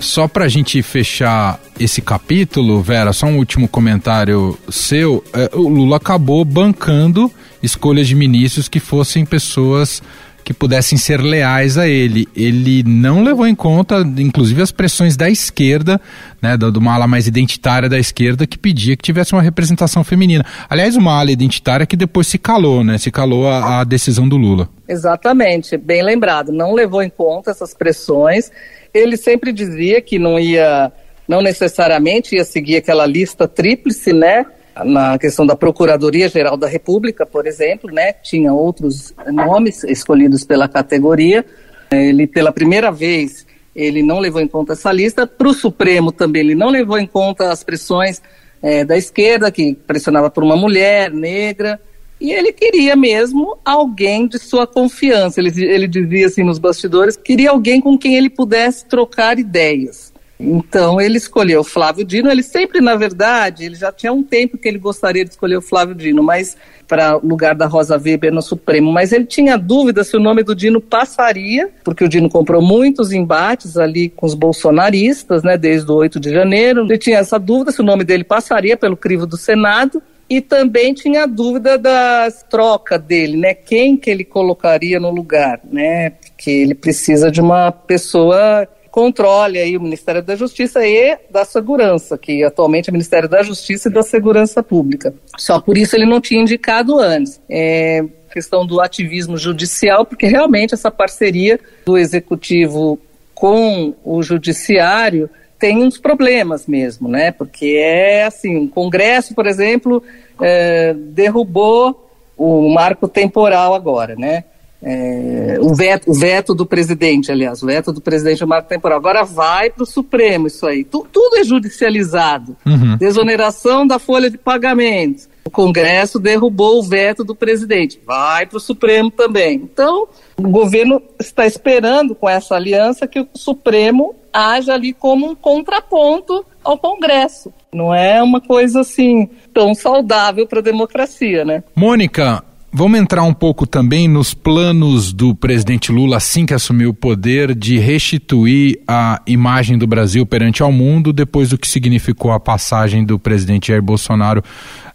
Só 0.00 0.26
para 0.26 0.46
a 0.46 0.48
gente 0.48 0.80
fechar 0.80 1.60
esse 1.78 2.00
capítulo, 2.00 2.80
Vera, 2.80 3.12
só 3.12 3.26
um 3.26 3.36
último 3.36 3.68
comentário 3.68 4.56
seu. 4.70 5.22
É, 5.34 5.50
o 5.54 5.68
Lula 5.68 5.96
acabou 5.96 6.44
bancando 6.44 7.30
escolhas 7.62 8.06
de 8.06 8.14
ministros 8.14 8.68
que 8.68 8.80
fossem 8.80 9.26
pessoas 9.26 10.02
que 10.44 10.52
pudessem 10.52 10.98
ser 10.98 11.20
leais 11.20 11.78
a 11.78 11.88
ele. 11.88 12.28
Ele 12.36 12.82
não 12.84 13.22
levou 13.24 13.46
em 13.46 13.54
conta, 13.54 14.00
inclusive, 14.18 14.60
as 14.60 14.70
pressões 14.70 15.16
da 15.16 15.30
esquerda, 15.30 16.00
né, 16.40 16.56
de 16.56 16.78
uma 16.78 16.94
ala 16.94 17.06
mais 17.06 17.26
identitária 17.26 17.88
da 17.88 17.98
esquerda, 17.98 18.46
que 18.46 18.58
pedia 18.58 18.96
que 18.96 19.02
tivesse 19.02 19.32
uma 19.32 19.40
representação 19.40 20.04
feminina. 20.04 20.44
Aliás, 20.68 20.96
uma 20.96 21.18
ala 21.18 21.30
identitária 21.30 21.86
que 21.86 21.96
depois 21.96 22.26
se 22.26 22.38
calou, 22.38 22.84
né, 22.84 22.98
se 22.98 23.10
calou 23.10 23.48
a, 23.48 23.80
a 23.80 23.84
decisão 23.84 24.28
do 24.28 24.36
Lula. 24.36 24.68
Exatamente, 24.86 25.78
bem 25.78 26.02
lembrado. 26.02 26.52
Não 26.52 26.74
levou 26.74 27.02
em 27.02 27.10
conta 27.10 27.50
essas 27.50 27.72
pressões. 27.72 28.52
Ele 28.92 29.16
sempre 29.16 29.52
dizia 29.52 30.02
que 30.02 30.18
não 30.18 30.38
ia, 30.38 30.92
não 31.26 31.40
necessariamente 31.40 32.36
ia 32.36 32.44
seguir 32.44 32.76
aquela 32.76 33.06
lista 33.06 33.48
tríplice, 33.48 34.12
né? 34.12 34.44
Na 34.82 35.18
questão 35.18 35.46
da 35.46 35.54
Procuradoria-Geral 35.54 36.56
da 36.56 36.66
República, 36.66 37.24
por 37.24 37.46
exemplo, 37.46 37.92
né, 37.92 38.12
tinha 38.12 38.52
outros 38.52 39.14
nomes 39.26 39.84
escolhidos 39.84 40.44
pela 40.44 40.66
categoria. 40.66 41.44
Ele, 41.92 42.26
pela 42.26 42.50
primeira 42.50 42.90
vez, 42.90 43.46
ele 43.74 44.02
não 44.02 44.18
levou 44.18 44.40
em 44.40 44.48
conta 44.48 44.72
essa 44.72 44.90
lista. 44.90 45.26
Para 45.26 45.48
o 45.48 45.54
Supremo 45.54 46.10
também, 46.10 46.42
ele 46.42 46.54
não 46.54 46.70
levou 46.70 46.98
em 46.98 47.06
conta 47.06 47.50
as 47.50 47.62
pressões 47.62 48.22
é, 48.62 48.84
da 48.84 48.96
esquerda, 48.96 49.50
que 49.50 49.74
pressionava 49.74 50.30
por 50.30 50.42
uma 50.42 50.56
mulher 50.56 51.12
negra. 51.12 51.80
E 52.20 52.32
ele 52.32 52.52
queria 52.52 52.96
mesmo 52.96 53.58
alguém 53.64 54.26
de 54.26 54.38
sua 54.38 54.66
confiança. 54.66 55.40
Ele, 55.40 55.50
ele 55.62 55.86
dizia 55.86 56.26
assim 56.26 56.42
nos 56.42 56.58
bastidores, 56.58 57.16
queria 57.16 57.50
alguém 57.50 57.80
com 57.80 57.98
quem 57.98 58.16
ele 58.16 58.30
pudesse 58.30 58.86
trocar 58.86 59.38
ideias. 59.38 60.13
Então 60.38 61.00
ele 61.00 61.16
escolheu 61.16 61.62
Flávio 61.62 62.04
Dino. 62.04 62.30
Ele 62.30 62.42
sempre, 62.42 62.80
na 62.80 62.96
verdade, 62.96 63.64
ele 63.64 63.74
já 63.74 63.92
tinha 63.92 64.12
um 64.12 64.22
tempo 64.22 64.58
que 64.58 64.68
ele 64.68 64.78
gostaria 64.78 65.24
de 65.24 65.30
escolher 65.30 65.56
o 65.56 65.62
Flávio 65.62 65.94
Dino, 65.94 66.22
mas 66.22 66.56
para 66.86 67.16
o 67.16 67.26
lugar 67.26 67.54
da 67.54 67.66
Rosa 67.66 67.96
Weber 67.96 68.32
no 68.32 68.42
Supremo. 68.42 68.92
Mas 68.92 69.12
ele 69.12 69.24
tinha 69.24 69.56
dúvida 69.56 70.04
se 70.04 70.16
o 70.16 70.20
nome 70.20 70.42
do 70.42 70.54
Dino 70.54 70.80
passaria, 70.80 71.70
porque 71.82 72.04
o 72.04 72.08
Dino 72.08 72.28
comprou 72.28 72.60
muitos 72.60 73.12
embates 73.12 73.76
ali 73.76 74.08
com 74.08 74.26
os 74.26 74.34
bolsonaristas, 74.34 75.42
né, 75.42 75.56
desde 75.56 75.90
o 75.90 75.94
8 75.94 76.20
de 76.20 76.30
janeiro. 76.30 76.82
Ele 76.82 76.98
tinha 76.98 77.18
essa 77.18 77.38
dúvida 77.38 77.72
se 77.72 77.80
o 77.80 77.84
nome 77.84 78.04
dele 78.04 78.24
passaria 78.24 78.76
pelo 78.76 78.96
crivo 78.96 79.26
do 79.26 79.36
Senado 79.36 80.02
e 80.28 80.40
também 80.40 80.94
tinha 80.94 81.26
dúvida 81.26 81.76
das 81.76 82.42
trocas 82.42 83.00
dele, 83.00 83.36
né? 83.36 83.54
Quem 83.54 83.96
que 83.96 84.10
ele 84.10 84.24
colocaria 84.24 84.98
no 84.98 85.10
lugar, 85.10 85.60
né? 85.70 86.10
Porque 86.10 86.50
ele 86.50 86.74
precisa 86.74 87.30
de 87.30 87.40
uma 87.40 87.70
pessoa 87.70 88.66
controle 88.94 89.58
aí 89.58 89.76
o 89.76 89.80
Ministério 89.80 90.22
da 90.22 90.36
Justiça 90.36 90.86
e 90.86 91.18
da 91.28 91.44
Segurança, 91.44 92.16
que 92.16 92.44
atualmente 92.44 92.88
é 92.88 92.90
o 92.90 92.92
Ministério 92.92 93.28
da 93.28 93.42
Justiça 93.42 93.88
e 93.88 93.92
da 93.92 94.04
Segurança 94.04 94.62
Pública. 94.62 95.12
Só 95.36 95.60
por 95.60 95.76
isso 95.76 95.96
ele 95.96 96.06
não 96.06 96.20
tinha 96.20 96.40
indicado 96.40 97.00
antes. 97.00 97.40
É, 97.50 98.04
questão 98.32 98.64
do 98.64 98.80
ativismo 98.80 99.36
judicial, 99.36 100.06
porque 100.06 100.28
realmente 100.28 100.74
essa 100.74 100.92
parceria 100.92 101.58
do 101.84 101.98
executivo 101.98 102.96
com 103.34 103.92
o 104.04 104.22
judiciário 104.22 105.28
tem 105.58 105.82
uns 105.82 105.98
problemas 105.98 106.68
mesmo, 106.68 107.08
né? 107.08 107.32
Porque 107.32 107.76
é 107.76 108.22
assim, 108.22 108.66
o 108.66 108.68
Congresso, 108.68 109.34
por 109.34 109.48
exemplo, 109.48 110.04
é, 110.40 110.94
derrubou 110.94 112.08
o 112.36 112.72
marco 112.72 113.08
temporal 113.08 113.74
agora, 113.74 114.14
né? 114.14 114.44
É, 114.86 115.56
o, 115.60 115.74
veto, 115.74 116.10
o 116.10 116.14
veto 116.14 116.54
do 116.54 116.66
presidente, 116.66 117.32
aliás, 117.32 117.62
o 117.62 117.66
veto 117.66 117.90
do 117.90 118.02
presidente 118.02 118.42
é 118.42 118.46
o 118.46 118.48
marco 118.48 118.68
temporal. 118.68 118.98
Agora 118.98 119.24
vai 119.24 119.70
para 119.70 119.82
o 119.82 119.86
Supremo 119.86 120.46
isso 120.46 120.66
aí. 120.66 120.84
Tu, 120.84 121.06
tudo 121.10 121.38
é 121.38 121.44
judicializado. 121.44 122.54
Uhum. 122.66 122.96
Desoneração 122.98 123.86
da 123.86 123.98
folha 123.98 124.28
de 124.28 124.36
pagamentos. 124.36 125.28
O 125.42 125.50
Congresso 125.50 126.18
derrubou 126.18 126.78
o 126.78 126.82
veto 126.82 127.24
do 127.24 127.34
presidente. 127.34 127.98
Vai 128.04 128.46
para 128.46 128.58
o 128.58 128.60
Supremo 128.60 129.10
também. 129.10 129.54
Então, 129.56 130.06
o 130.36 130.48
governo 130.50 131.00
está 131.18 131.46
esperando 131.46 132.14
com 132.14 132.28
essa 132.28 132.54
aliança 132.54 133.06
que 133.06 133.20
o 133.20 133.28
Supremo 133.34 134.14
haja 134.32 134.74
ali 134.74 134.92
como 134.92 135.30
um 135.30 135.34
contraponto 135.34 136.44
ao 136.62 136.76
Congresso. 136.76 137.52
Não 137.72 137.94
é 137.94 138.22
uma 138.22 138.40
coisa 138.40 138.80
assim 138.80 139.30
tão 139.52 139.74
saudável 139.74 140.46
para 140.46 140.58
a 140.58 140.62
democracia, 140.62 141.44
né? 141.44 141.62
Mônica, 141.74 142.42
Vamos 142.76 142.98
entrar 142.98 143.22
um 143.22 143.32
pouco 143.32 143.68
também 143.68 144.08
nos 144.08 144.34
planos 144.34 145.12
do 145.12 145.32
presidente 145.32 145.92
Lula, 145.92 146.16
assim 146.16 146.44
que 146.44 146.52
assumiu 146.52 146.90
o 146.90 146.92
poder, 146.94 147.54
de 147.54 147.78
restituir 147.78 148.80
a 148.88 149.22
imagem 149.28 149.78
do 149.78 149.86
Brasil 149.86 150.26
perante 150.26 150.60
ao 150.60 150.72
mundo, 150.72 151.12
depois 151.12 151.50
do 151.50 151.56
que 151.56 151.68
significou 151.68 152.32
a 152.32 152.40
passagem 152.40 153.04
do 153.04 153.16
presidente 153.16 153.68
Jair 153.68 153.80
Bolsonaro, 153.80 154.42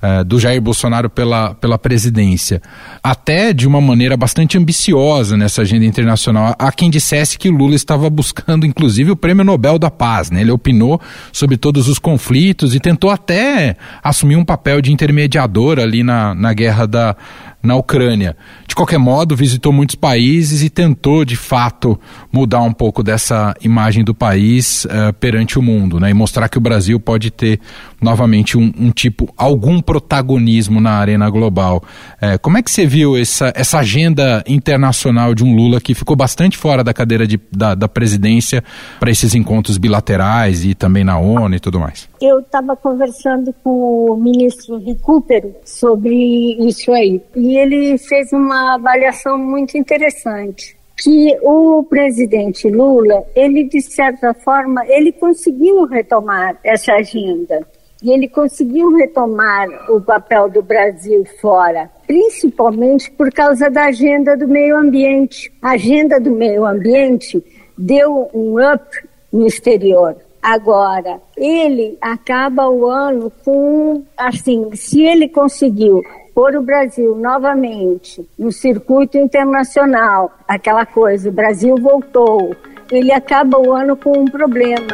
uh, 0.04 0.26
do 0.26 0.38
Jair 0.38 0.62
Bolsonaro 0.62 1.10
pela, 1.10 1.54
pela 1.54 1.78
presidência. 1.78 2.62
Até 3.02 3.54
de 3.54 3.66
uma 3.66 3.80
maneira 3.80 4.18
bastante 4.18 4.58
ambiciosa 4.58 5.38
nessa 5.38 5.62
agenda 5.62 5.86
internacional. 5.86 6.54
Há 6.60 6.74
quem 6.74 6.90
dissesse 6.90 7.40
que 7.40 7.50
Lula 7.50 7.76
estava 7.76 8.10
buscando, 8.10 8.66
inclusive, 8.66 9.12
o 9.12 9.16
prêmio 9.16 9.46
Nobel 9.46 9.80
da 9.80 9.90
Paz. 9.90 10.30
Né? 10.30 10.42
Ele 10.42 10.52
opinou 10.52 11.00
sobre 11.32 11.56
todos 11.56 11.88
os 11.88 11.98
conflitos 11.98 12.76
e 12.76 12.80
tentou 12.82 13.10
até 13.10 13.78
assumir 14.04 14.36
um 14.36 14.44
papel 14.44 14.82
de 14.82 14.92
intermediador 14.92 15.80
ali 15.80 16.04
na, 16.04 16.36
na 16.36 16.52
guerra 16.52 16.86
da 16.86 17.16
na 17.62 17.76
Ucrânia. 17.76 18.36
De 18.68 18.76
qualquer 18.76 18.98
modo, 18.98 19.36
visitou 19.36 19.74
muitos 19.74 19.96
países 19.96 20.64
e 20.64 20.70
tentou, 20.70 21.26
de 21.26 21.36
fato, 21.36 22.00
mudar 22.32 22.62
um 22.62 22.72
pouco 22.72 23.04
dessa 23.04 23.54
imagem 23.62 24.04
do 24.04 24.14
país 24.14 24.86
uh, 24.86 25.12
perante 25.20 25.60
o 25.60 25.62
mundo, 25.62 26.00
né? 26.00 26.10
E 26.10 26.14
mostrar 26.14 26.48
que 26.48 26.58
o 26.58 26.62
Brasil 26.62 27.00
pode 27.00 27.32
ter 27.32 27.60
novamente 28.02 28.58
um, 28.58 28.72
um 28.80 28.92
tipo, 28.92 29.34
algum 29.36 29.82
protagonismo 29.82 30.80
na 30.80 30.92
arena 30.92 31.30
global. 31.30 31.84
Uh, 32.22 32.40
como 32.42 32.58
é 32.58 32.64
que 32.64 32.72
você 32.72 32.86
viu 32.86 33.18
essa, 33.18 33.52
essa 33.56 33.80
agenda 33.80 34.44
internacional 34.48 35.36
de 35.36 35.44
um 35.44 35.56
Lula 35.56 35.82
que 35.82 35.94
ficou 35.94 36.16
bastante 36.16 36.58
fora 36.58 36.84
da 36.84 36.94
cadeira 36.94 37.28
de, 37.28 37.40
da, 37.52 37.76
da 37.76 37.88
presidência 37.88 38.64
para 39.00 39.12
esses 39.12 39.36
encontros 39.36 39.78
bilaterais 39.78 40.64
e 40.64 40.74
também 40.74 41.04
na 41.04 41.18
ONU 41.18 41.56
e 41.56 41.60
tudo 41.60 41.80
mais? 41.80 42.08
Eu 42.22 42.40
estava 42.40 42.76
conversando 42.76 43.54
com 43.64 44.12
o 44.12 44.18
ministro 44.18 44.78
Recupero 44.78 45.56
sobre 45.66 46.56
isso 46.60 46.92
aí. 46.92 47.22
E 47.36 47.49
e 47.50 47.58
ele 47.58 47.98
fez 47.98 48.32
uma 48.32 48.76
avaliação 48.76 49.36
muito 49.36 49.76
interessante 49.76 50.78
que 50.96 51.36
o 51.42 51.84
presidente 51.84 52.70
Lula, 52.70 53.26
ele 53.36 53.64
de 53.64 53.82
certa 53.82 54.36
forma, 54.36 54.86
ele 54.86 55.12
conseguiu 55.12 55.86
retomar 55.86 56.60
essa 56.64 56.94
agenda. 56.94 57.66
E 58.04 58.12
ele 58.12 58.28
conseguiu 58.28 58.96
retomar 58.96 59.68
o 59.90 60.00
papel 60.00 60.48
do 60.48 60.62
Brasil 60.62 61.26
fora, 61.42 61.90
principalmente 62.06 63.10
por 63.12 63.32
causa 63.32 63.68
da 63.68 63.86
agenda 63.86 64.38
do 64.38 64.48
meio 64.48 64.78
ambiente. 64.78 65.52
A 65.60 65.72
agenda 65.72 66.20
do 66.20 66.32
meio 66.32 66.66
ambiente 66.66 67.44
deu 67.76 68.30
um 68.32 68.56
up 68.60 68.86
no 69.34 69.48
exterior. 69.48 70.16
Agora, 70.42 71.20
ele 71.36 71.98
acaba 72.00 72.70
o 72.70 72.86
ano 72.86 73.32
com, 73.44 74.04
assim, 74.16 74.70
se 74.76 75.02
ele 75.02 75.28
conseguiu 75.28 76.02
pôr 76.40 76.56
o 76.56 76.62
Brasil 76.62 77.18
novamente 77.18 78.26
no 78.40 78.50
circuito 78.50 79.18
internacional, 79.18 80.32
aquela 80.48 80.86
coisa, 80.86 81.28
o 81.28 81.34
Brasil 81.34 81.76
voltou, 81.76 82.56
ele 82.90 83.12
acaba 83.12 83.60
o 83.60 83.74
ano 83.74 83.98
com 83.98 84.18
um 84.18 84.24
problema. 84.24 84.88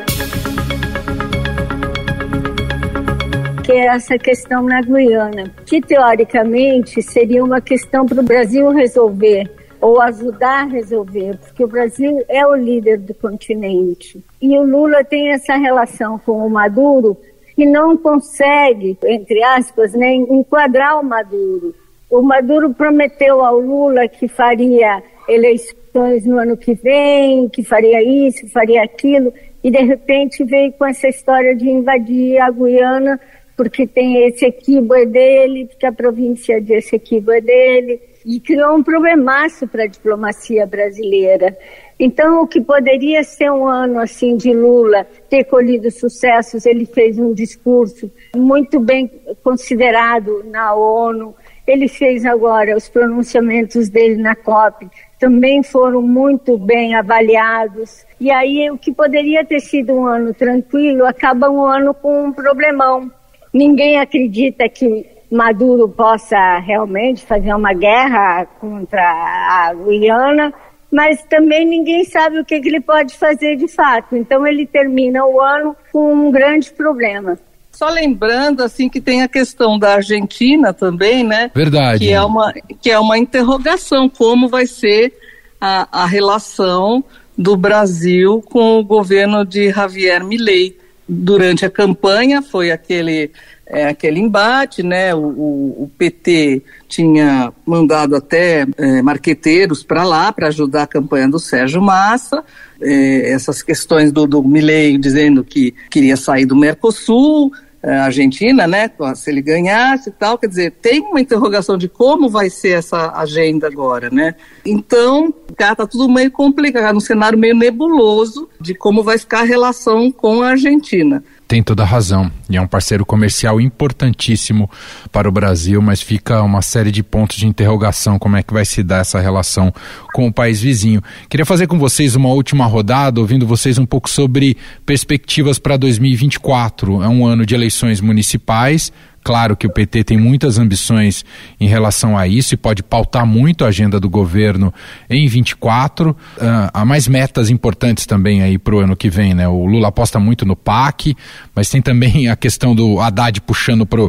Que 3.63 3.73
é 3.73 3.85
essa 3.85 4.17
questão 4.17 4.63
na 4.63 4.81
Guiana, 4.81 5.51
que 5.67 5.79
teoricamente 5.79 6.99
seria 7.03 7.43
uma 7.43 7.61
questão 7.61 8.07
para 8.07 8.21
o 8.21 8.25
Brasil 8.25 8.71
resolver 8.71 9.47
ou 9.79 10.01
ajudar 10.01 10.63
a 10.63 10.65
resolver, 10.65 11.37
porque 11.37 11.63
o 11.63 11.67
Brasil 11.67 12.25
é 12.27 12.43
o 12.43 12.55
líder 12.55 12.97
do 12.97 13.13
continente. 13.13 14.19
E 14.41 14.57
o 14.57 14.63
Lula 14.63 15.03
tem 15.03 15.31
essa 15.31 15.55
relação 15.57 16.17
com 16.17 16.43
o 16.43 16.49
Maduro 16.49 17.15
que 17.55 17.65
não 17.65 17.95
consegue, 17.97 18.97
entre 19.05 19.41
aspas, 19.43 19.93
né, 19.93 20.13
enquadrar 20.13 20.99
o 20.99 21.03
Maduro. 21.03 21.73
O 22.09 22.21
Maduro 22.21 22.73
prometeu 22.73 23.43
ao 23.43 23.59
Lula 23.59 24.07
que 24.07 24.27
faria 24.27 25.01
eleições 25.27 26.25
no 26.25 26.37
ano 26.37 26.57
que 26.57 26.73
vem, 26.73 27.49
que 27.49 27.63
faria 27.63 28.03
isso, 28.03 28.47
faria 28.49 28.83
aquilo, 28.83 29.33
e 29.63 29.71
de 29.71 29.79
repente 29.79 30.43
veio 30.43 30.73
com 30.73 30.85
essa 30.85 31.07
história 31.07 31.55
de 31.55 31.67
invadir 31.69 32.39
a 32.39 32.51
Guiana, 32.51 33.19
porque 33.55 33.87
tem 33.87 34.27
esse 34.27 34.45
equívoco 34.45 35.05
dele, 35.05 35.65
porque 35.65 35.85
a 35.85 35.91
província 35.91 36.61
de 36.61 36.73
equívoco 36.73 37.31
é 37.31 37.41
dele, 37.41 38.01
e 38.25 38.39
criou 38.39 38.75
um 38.75 38.83
problemaço 38.83 39.67
para 39.67 39.83
a 39.83 39.87
diplomacia 39.87 40.65
brasileira. 40.65 41.55
Então, 41.97 42.41
o 42.43 42.47
que 42.47 42.59
poderia 42.59 43.23
ser 43.23 43.49
um 43.49 43.65
ano 43.65 43.99
assim 43.99 44.35
de 44.35 44.53
Lula 44.53 45.07
ter 45.29 45.45
colhido 45.45 45.89
sucessos, 45.89 46.65
ele 46.65 46.85
fez 46.85 47.17
um 47.17 47.33
discurso 47.33 48.11
muito 48.35 48.79
bem 48.79 49.09
considerado 49.41 50.43
na 50.45 50.73
ONU. 50.75 51.33
Ele 51.65 51.87
fez 51.87 52.25
agora 52.25 52.75
os 52.75 52.89
pronunciamentos 52.89 53.89
dele 53.89 54.21
na 54.21 54.35
COP, 54.35 54.87
também 55.17 55.63
foram 55.63 56.01
muito 56.01 56.57
bem 56.57 56.95
avaliados. 56.95 58.05
E 58.19 58.29
aí, 58.29 58.69
o 58.69 58.77
que 58.77 58.93
poderia 58.93 59.43
ter 59.45 59.61
sido 59.61 59.93
um 59.93 60.05
ano 60.05 60.33
tranquilo, 60.33 61.05
acaba 61.05 61.49
um 61.49 61.63
ano 61.63 61.93
com 61.93 62.25
um 62.25 62.33
problemão. 62.33 63.09
Ninguém 63.53 63.97
acredita 63.99 64.67
que 64.67 65.07
Maduro 65.31 65.89
possa 65.89 66.59
realmente 66.59 67.25
fazer 67.25 67.53
uma 67.53 67.73
guerra 67.73 68.45
contra 68.59 69.01
a 69.01 69.73
Guiana 69.73 70.53
mas 70.91 71.21
também 71.23 71.65
ninguém 71.65 72.03
sabe 72.03 72.39
o 72.39 72.45
que, 72.45 72.59
que 72.59 72.69
ele 72.69 72.81
pode 72.81 73.15
fazer 73.15 73.55
de 73.55 73.67
fato. 73.67 74.15
Então 74.15 74.45
ele 74.45 74.65
termina 74.65 75.25
o 75.25 75.41
ano 75.41 75.75
com 75.91 76.13
um 76.13 76.31
grande 76.31 76.71
problema. 76.71 77.37
Só 77.71 77.89
lembrando 77.89 78.63
assim 78.63 78.87
que 78.87 79.01
tem 79.01 79.21
a 79.21 79.27
questão 79.27 79.77
da 79.77 79.95
Argentina 79.95 80.73
também, 80.73 81.23
né? 81.23 81.51
Verdade. 81.53 82.05
Que 82.05 82.13
é 82.13 82.21
uma 82.21 82.53
que 82.81 82.89
é 82.89 82.97
uma 82.97 83.17
interrogação 83.17 84.07
como 84.07 84.47
vai 84.47 84.65
ser 84.65 85.13
a, 85.59 86.03
a 86.03 86.05
relação 86.05 87.03
do 87.37 87.57
Brasil 87.57 88.41
com 88.41 88.79
o 88.79 88.83
governo 88.83 89.45
de 89.45 89.71
Javier 89.71 90.23
Milei 90.23 90.77
durante 91.07 91.65
a 91.65 91.69
campanha 91.69 92.41
foi 92.41 92.71
aquele 92.71 93.31
é, 93.67 93.87
aquele 93.87 94.19
embate, 94.19 94.83
né? 94.83 95.13
O, 95.15 95.19
o, 95.19 95.83
o, 95.83 95.91
PT 95.97 96.61
tinha 96.87 97.51
mandado 97.65 98.15
até 98.15 98.65
é, 98.77 99.01
marqueteiros 99.01 99.83
para 99.83 100.03
lá 100.03 100.31
para 100.31 100.47
ajudar 100.47 100.83
a 100.83 100.87
campanha 100.87 101.27
do 101.27 101.39
Sérgio 101.39 101.81
Massa. 101.81 102.43
É, 102.79 103.31
essas 103.31 103.63
questões 103.63 104.11
do, 104.11 104.27
do 104.27 104.43
Milley 104.43 104.97
dizendo 104.97 105.43
que 105.43 105.73
queria 105.89 106.15
sair 106.15 106.45
do 106.45 106.55
Mercosul, 106.55 107.51
é, 107.85 107.99
Argentina, 107.99 108.65
né? 108.65 108.89
Se 109.15 109.29
ele 109.29 109.43
ganhasse 109.43 110.09
e 110.09 110.11
tal, 110.11 110.39
quer 110.39 110.47
dizer, 110.47 110.71
tem 110.81 111.01
uma 111.01 111.21
interrogação 111.21 111.77
de 111.77 111.87
como 111.87 112.27
vai 112.27 112.49
ser 112.49 112.79
essa 112.79 113.11
agenda 113.15 113.67
agora, 113.67 114.09
né? 114.09 114.33
Então, 114.65 115.31
tá, 115.55 115.75
tá 115.75 115.85
tudo 115.85 116.09
meio 116.09 116.31
complicado, 116.31 116.95
um 116.95 116.99
cenário 116.99 117.37
meio 117.37 117.55
nebuloso 117.55 118.49
de 118.59 118.73
como 118.73 119.03
vai 119.03 119.19
ficar 119.19 119.41
a 119.41 119.43
relação 119.43 120.11
com 120.11 120.41
a 120.41 120.49
Argentina. 120.49 121.23
Tem 121.47 121.61
toda 121.61 121.83
a 121.83 121.85
razão. 121.85 122.31
E 122.49 122.57
é 122.57 122.61
um 122.61 122.67
parceiro 122.67 123.05
comercial 123.05 123.61
importantíssimo 123.61 124.69
para 125.11 125.29
o 125.29 125.31
Brasil, 125.31 125.81
mas 125.81 126.01
fica 126.01 126.41
uma 126.41 126.61
série 126.61 126.91
de 126.91 127.03
pontos 127.03 127.37
de 127.37 127.45
interrogação 127.45 128.17
como 128.17 128.35
é 128.35 128.43
que 128.43 128.53
vai 128.53 128.65
se 128.65 128.81
dar 128.81 129.01
essa 129.01 129.19
relação 129.19 129.71
com 130.13 130.27
o 130.27 130.33
país 130.33 130.61
vizinho. 130.61 131.03
Queria 131.29 131.45
fazer 131.45 131.67
com 131.67 131.77
vocês 131.77 132.15
uma 132.15 132.29
última 132.29 132.65
rodada, 132.65 133.19
ouvindo 133.19 133.45
vocês 133.45 133.77
um 133.77 133.85
pouco 133.85 134.09
sobre 134.09 134.57
perspectivas 134.85 135.59
para 135.59 135.77
2024. 135.77 137.03
É 137.03 137.07
um 137.07 137.25
ano 137.25 137.45
de 137.45 137.53
eleições 137.53 138.01
municipais 138.01 138.91
Claro 139.25 139.57
que 139.57 139.65
o 139.65 139.71
PT 139.71 140.03
tem 140.03 140.17
muitas 140.19 140.59
ambições 140.59 141.25
em 141.59 141.67
relação 141.67 142.15
a 142.15 142.27
isso 142.27 142.53
e 142.53 142.57
pode 142.57 142.83
pautar 142.83 143.25
muito 143.25 143.65
a 143.65 143.69
agenda 143.69 143.99
do 143.99 144.07
governo 144.07 144.71
em 145.09 145.27
24. 145.27 146.11
Uh, 146.11 146.15
ah, 146.39 146.69
há 146.71 146.85
mais 146.85 147.07
metas 147.07 147.49
importantes 147.49 148.05
também 148.05 148.43
aí 148.43 148.59
para 148.59 148.75
o 148.75 148.79
ano 148.81 148.95
que 148.95 149.09
vem, 149.09 149.33
né? 149.33 149.47
O 149.47 149.65
Lula 149.65 149.87
aposta 149.87 150.19
muito 150.19 150.45
no 150.45 150.55
PAC, 150.55 151.17
mas 151.55 151.71
tem 151.71 151.81
também 151.81 152.29
a 152.29 152.35
questão 152.35 152.75
do 152.75 152.99
Haddad 152.99 153.41
puxando 153.41 153.83
para 153.83 154.03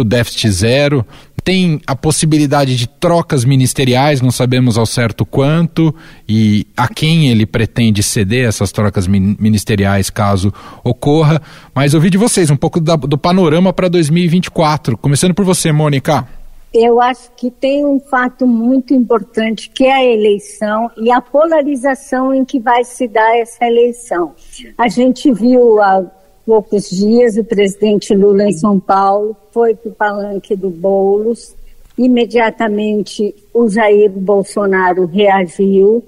o 0.00 0.04
déficit 0.04 0.48
zero 0.52 1.04
tem 1.42 1.80
a 1.86 1.96
possibilidade 1.96 2.76
de 2.76 2.86
trocas 2.86 3.44
ministeriais, 3.44 4.20
não 4.20 4.30
sabemos 4.30 4.76
ao 4.76 4.86
certo 4.86 5.24
quanto 5.24 5.94
e 6.28 6.66
a 6.76 6.88
quem 6.88 7.28
ele 7.30 7.46
pretende 7.46 8.02
ceder 8.02 8.46
essas 8.48 8.72
trocas 8.72 9.06
ministeriais 9.06 10.10
caso 10.10 10.52
ocorra. 10.84 11.40
Mas 11.74 11.94
ouvi 11.94 12.10
de 12.10 12.18
vocês 12.18 12.50
um 12.50 12.56
pouco 12.56 12.80
da, 12.80 12.96
do 12.96 13.18
panorama 13.18 13.72
para 13.72 13.88
2024. 13.88 14.96
Começando 14.96 15.34
por 15.34 15.44
você, 15.44 15.72
Mônica. 15.72 16.26
Eu 16.72 17.00
acho 17.00 17.32
que 17.36 17.50
tem 17.50 17.84
um 17.84 17.98
fato 17.98 18.46
muito 18.46 18.94
importante 18.94 19.68
que 19.70 19.84
é 19.84 19.92
a 19.92 20.04
eleição 20.04 20.88
e 20.96 21.10
a 21.10 21.20
polarização 21.20 22.32
em 22.32 22.44
que 22.44 22.60
vai 22.60 22.84
se 22.84 23.08
dar 23.08 23.36
essa 23.36 23.66
eleição. 23.66 24.34
A 24.78 24.86
gente 24.86 25.32
viu 25.32 25.82
a 25.82 26.04
poucos 26.50 26.90
dias, 26.90 27.36
o 27.36 27.44
presidente 27.44 28.12
Lula 28.12 28.42
em 28.42 28.52
São 28.52 28.80
Paulo 28.80 29.36
foi 29.52 29.72
para 29.72 29.88
o 29.88 29.94
palanque 29.94 30.56
do 30.56 30.68
Boulos. 30.68 31.54
Imediatamente 31.96 33.32
o 33.54 33.68
Jair 33.68 34.10
Bolsonaro 34.10 35.06
reagiu 35.06 36.02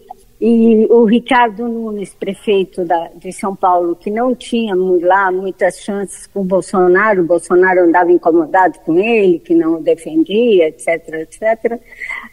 e 0.45 0.89
o 0.91 1.05
Ricardo 1.05 1.69
Nunes, 1.69 2.13
prefeito 2.13 2.85
da, 2.85 3.11
de 3.15 3.33
São 3.33 3.55
Paulo, 3.55 3.95
que 3.95 4.11
não 4.11 4.35
tinha 4.35 4.75
lá 4.75 5.31
muitas 5.31 5.79
chances 5.79 6.27
com 6.27 6.41
o 6.41 6.45
Bolsonaro, 6.45 7.23
o 7.23 7.27
Bolsonaro 7.27 7.85
andava 7.85 8.11
incomodado 8.11 8.81
com 8.81 8.99
ele, 8.99 9.39
que 9.39 9.55
não 9.55 9.75
o 9.77 9.81
defendia, 9.81 10.67
etc, 10.67 11.09
etc. 11.21 11.81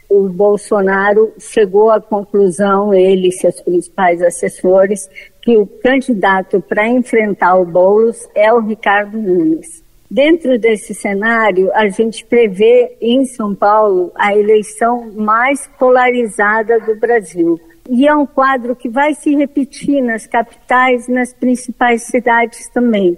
O 0.09 0.23
Bolsonaro 0.23 1.31
chegou 1.37 1.91
à 1.91 2.01
conclusão, 2.01 2.91
ele 2.91 3.27
e 3.27 3.31
seus 3.31 3.61
principais 3.61 4.23
assessores, 4.23 5.07
que 5.41 5.57
o 5.57 5.65
candidato 5.65 6.61
para 6.61 6.87
enfrentar 6.87 7.55
o 7.55 7.65
Boulos 7.65 8.27
é 8.35 8.51
o 8.53 8.59
Ricardo 8.59 9.17
Nunes. 9.17 9.83
Dentro 10.11 10.57
desse 10.57 10.93
cenário, 10.95 11.71
a 11.73 11.87
gente 11.87 12.25
prevê 12.25 12.97
em 12.99 13.25
São 13.25 13.53
Paulo 13.53 14.11
a 14.15 14.35
eleição 14.35 15.11
mais 15.13 15.69
polarizada 15.77 16.79
do 16.79 16.95
Brasil 16.95 17.59
e 17.91 18.07
é 18.07 18.15
um 18.15 18.25
quadro 18.25 18.75
que 18.75 18.87
vai 18.87 19.15
se 19.15 19.35
repetir 19.35 20.01
nas 20.03 20.27
capitais, 20.27 21.07
nas 21.07 21.33
principais 21.33 22.03
cidades 22.03 22.69
também. 22.69 23.17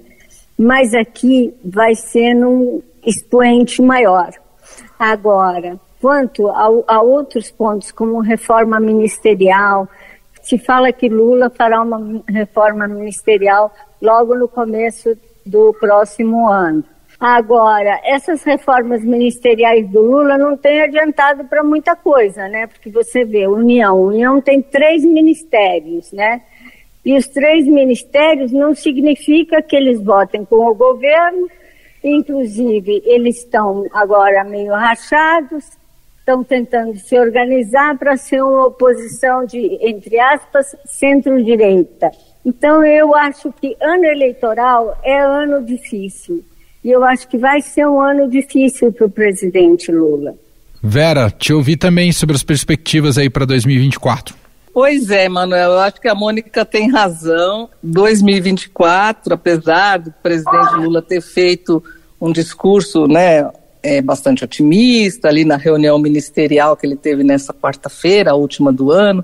Mas 0.58 0.94
aqui 0.94 1.54
vai 1.64 1.94
ser 1.94 2.34
num 2.34 2.82
expoente 3.06 3.82
maior. 3.82 4.32
Agora, 4.98 5.78
quanto 6.00 6.48
a, 6.48 6.68
a 6.88 7.02
outros 7.02 7.52
pontos, 7.52 7.92
como 7.92 8.20
reforma 8.22 8.80
ministerial, 8.80 9.90
se 10.42 10.58
fala 10.58 10.92
que 10.92 11.10
Lula 11.10 11.50
fará 11.50 11.82
uma 11.82 12.22
reforma 12.28 12.88
ministerial 12.88 13.74
logo 14.02 14.36
no 14.36 14.48
começo 14.48 15.18
do 15.46 15.74
próximo 15.80 16.48
ano. 16.50 16.84
Agora, 17.20 18.00
essas 18.04 18.44
reformas 18.44 19.04
ministeriais 19.04 19.88
do 19.90 20.02
Lula 20.02 20.40
não 20.40 20.58
têm 20.58 20.82
adiantado 20.82 21.46
para 21.46 21.64
muita 21.64 21.96
coisa, 21.96 22.48
né? 22.48 22.66
Porque 22.66 22.90
você 22.90 23.24
vê, 23.24 23.48
União, 23.48 24.02
União 24.02 24.42
tem 24.42 24.60
três 24.60 25.06
ministérios, 25.06 26.12
né? 26.12 26.42
E 27.06 27.16
os 27.16 27.28
três 27.28 27.66
ministérios 27.68 28.52
não 28.52 28.74
significa 28.74 29.62
que 29.62 29.76
eles 29.76 30.02
votem 30.02 30.44
com 30.46 30.68
o 30.68 30.74
governo, 30.74 31.48
inclusive 32.04 33.04
eles 33.06 33.38
estão 33.38 33.86
agora 33.94 34.44
meio 34.44 34.74
rachados, 34.74 35.78
estão 36.22 36.44
tentando 36.44 36.96
se 36.98 37.20
organizar 37.20 37.98
para 37.98 38.16
ser 38.16 38.42
uma 38.42 38.68
oposição 38.68 39.46
de, 39.46 39.78
entre 39.82 40.20
aspas, 40.20 40.68
centro-direita. 40.86 42.12
Então 42.46 42.86
eu 42.86 43.16
acho 43.16 43.52
que 43.52 43.76
ano 43.82 44.06
eleitoral 44.06 44.98
é 45.04 45.20
ano 45.20 45.66
difícil. 45.66 46.44
E 46.84 46.90
eu 46.90 47.04
acho 47.04 47.28
que 47.28 47.38
vai 47.38 47.62
ser 47.62 47.88
um 47.88 48.00
ano 48.00 48.30
difícil 48.30 48.92
para 48.92 49.06
o 49.06 49.10
presidente 49.10 49.92
Lula. 49.92 50.36
Vera, 50.82 51.30
te 51.30 51.54
ouvi 51.54 51.76
também 51.76 52.12
sobre 52.12 52.36
as 52.36 52.44
perspectivas 52.44 53.18
aí 53.18 53.30
para 53.30 53.46
2024. 53.46 54.36
Pois 54.74 55.12
é, 55.12 55.28
Manuel, 55.28 55.72
eu 55.72 55.80
acho 55.80 56.00
que 56.00 56.08
a 56.08 56.16
Mônica 56.16 56.66
tem 56.66 56.90
razão. 56.90 57.70
2024, 57.84 59.34
apesar 59.34 59.98
do 59.98 60.12
presidente 60.12 60.76
Lula 60.76 61.02
ter 61.02 61.22
feito 61.22 61.84
um 62.20 62.32
discurso, 62.32 63.06
né, 63.06 63.48
é, 63.84 64.02
bastante 64.02 64.44
otimista 64.44 65.28
ali 65.28 65.44
na 65.44 65.58
reunião 65.58 65.98
ministerial 65.98 66.78
que 66.78 66.86
ele 66.86 66.96
teve 66.96 67.24
nessa 67.24 67.54
quarta-feira, 67.54 68.32
a 68.32 68.36
última 68.36 68.72
do 68.72 68.92
ano, 68.92 69.24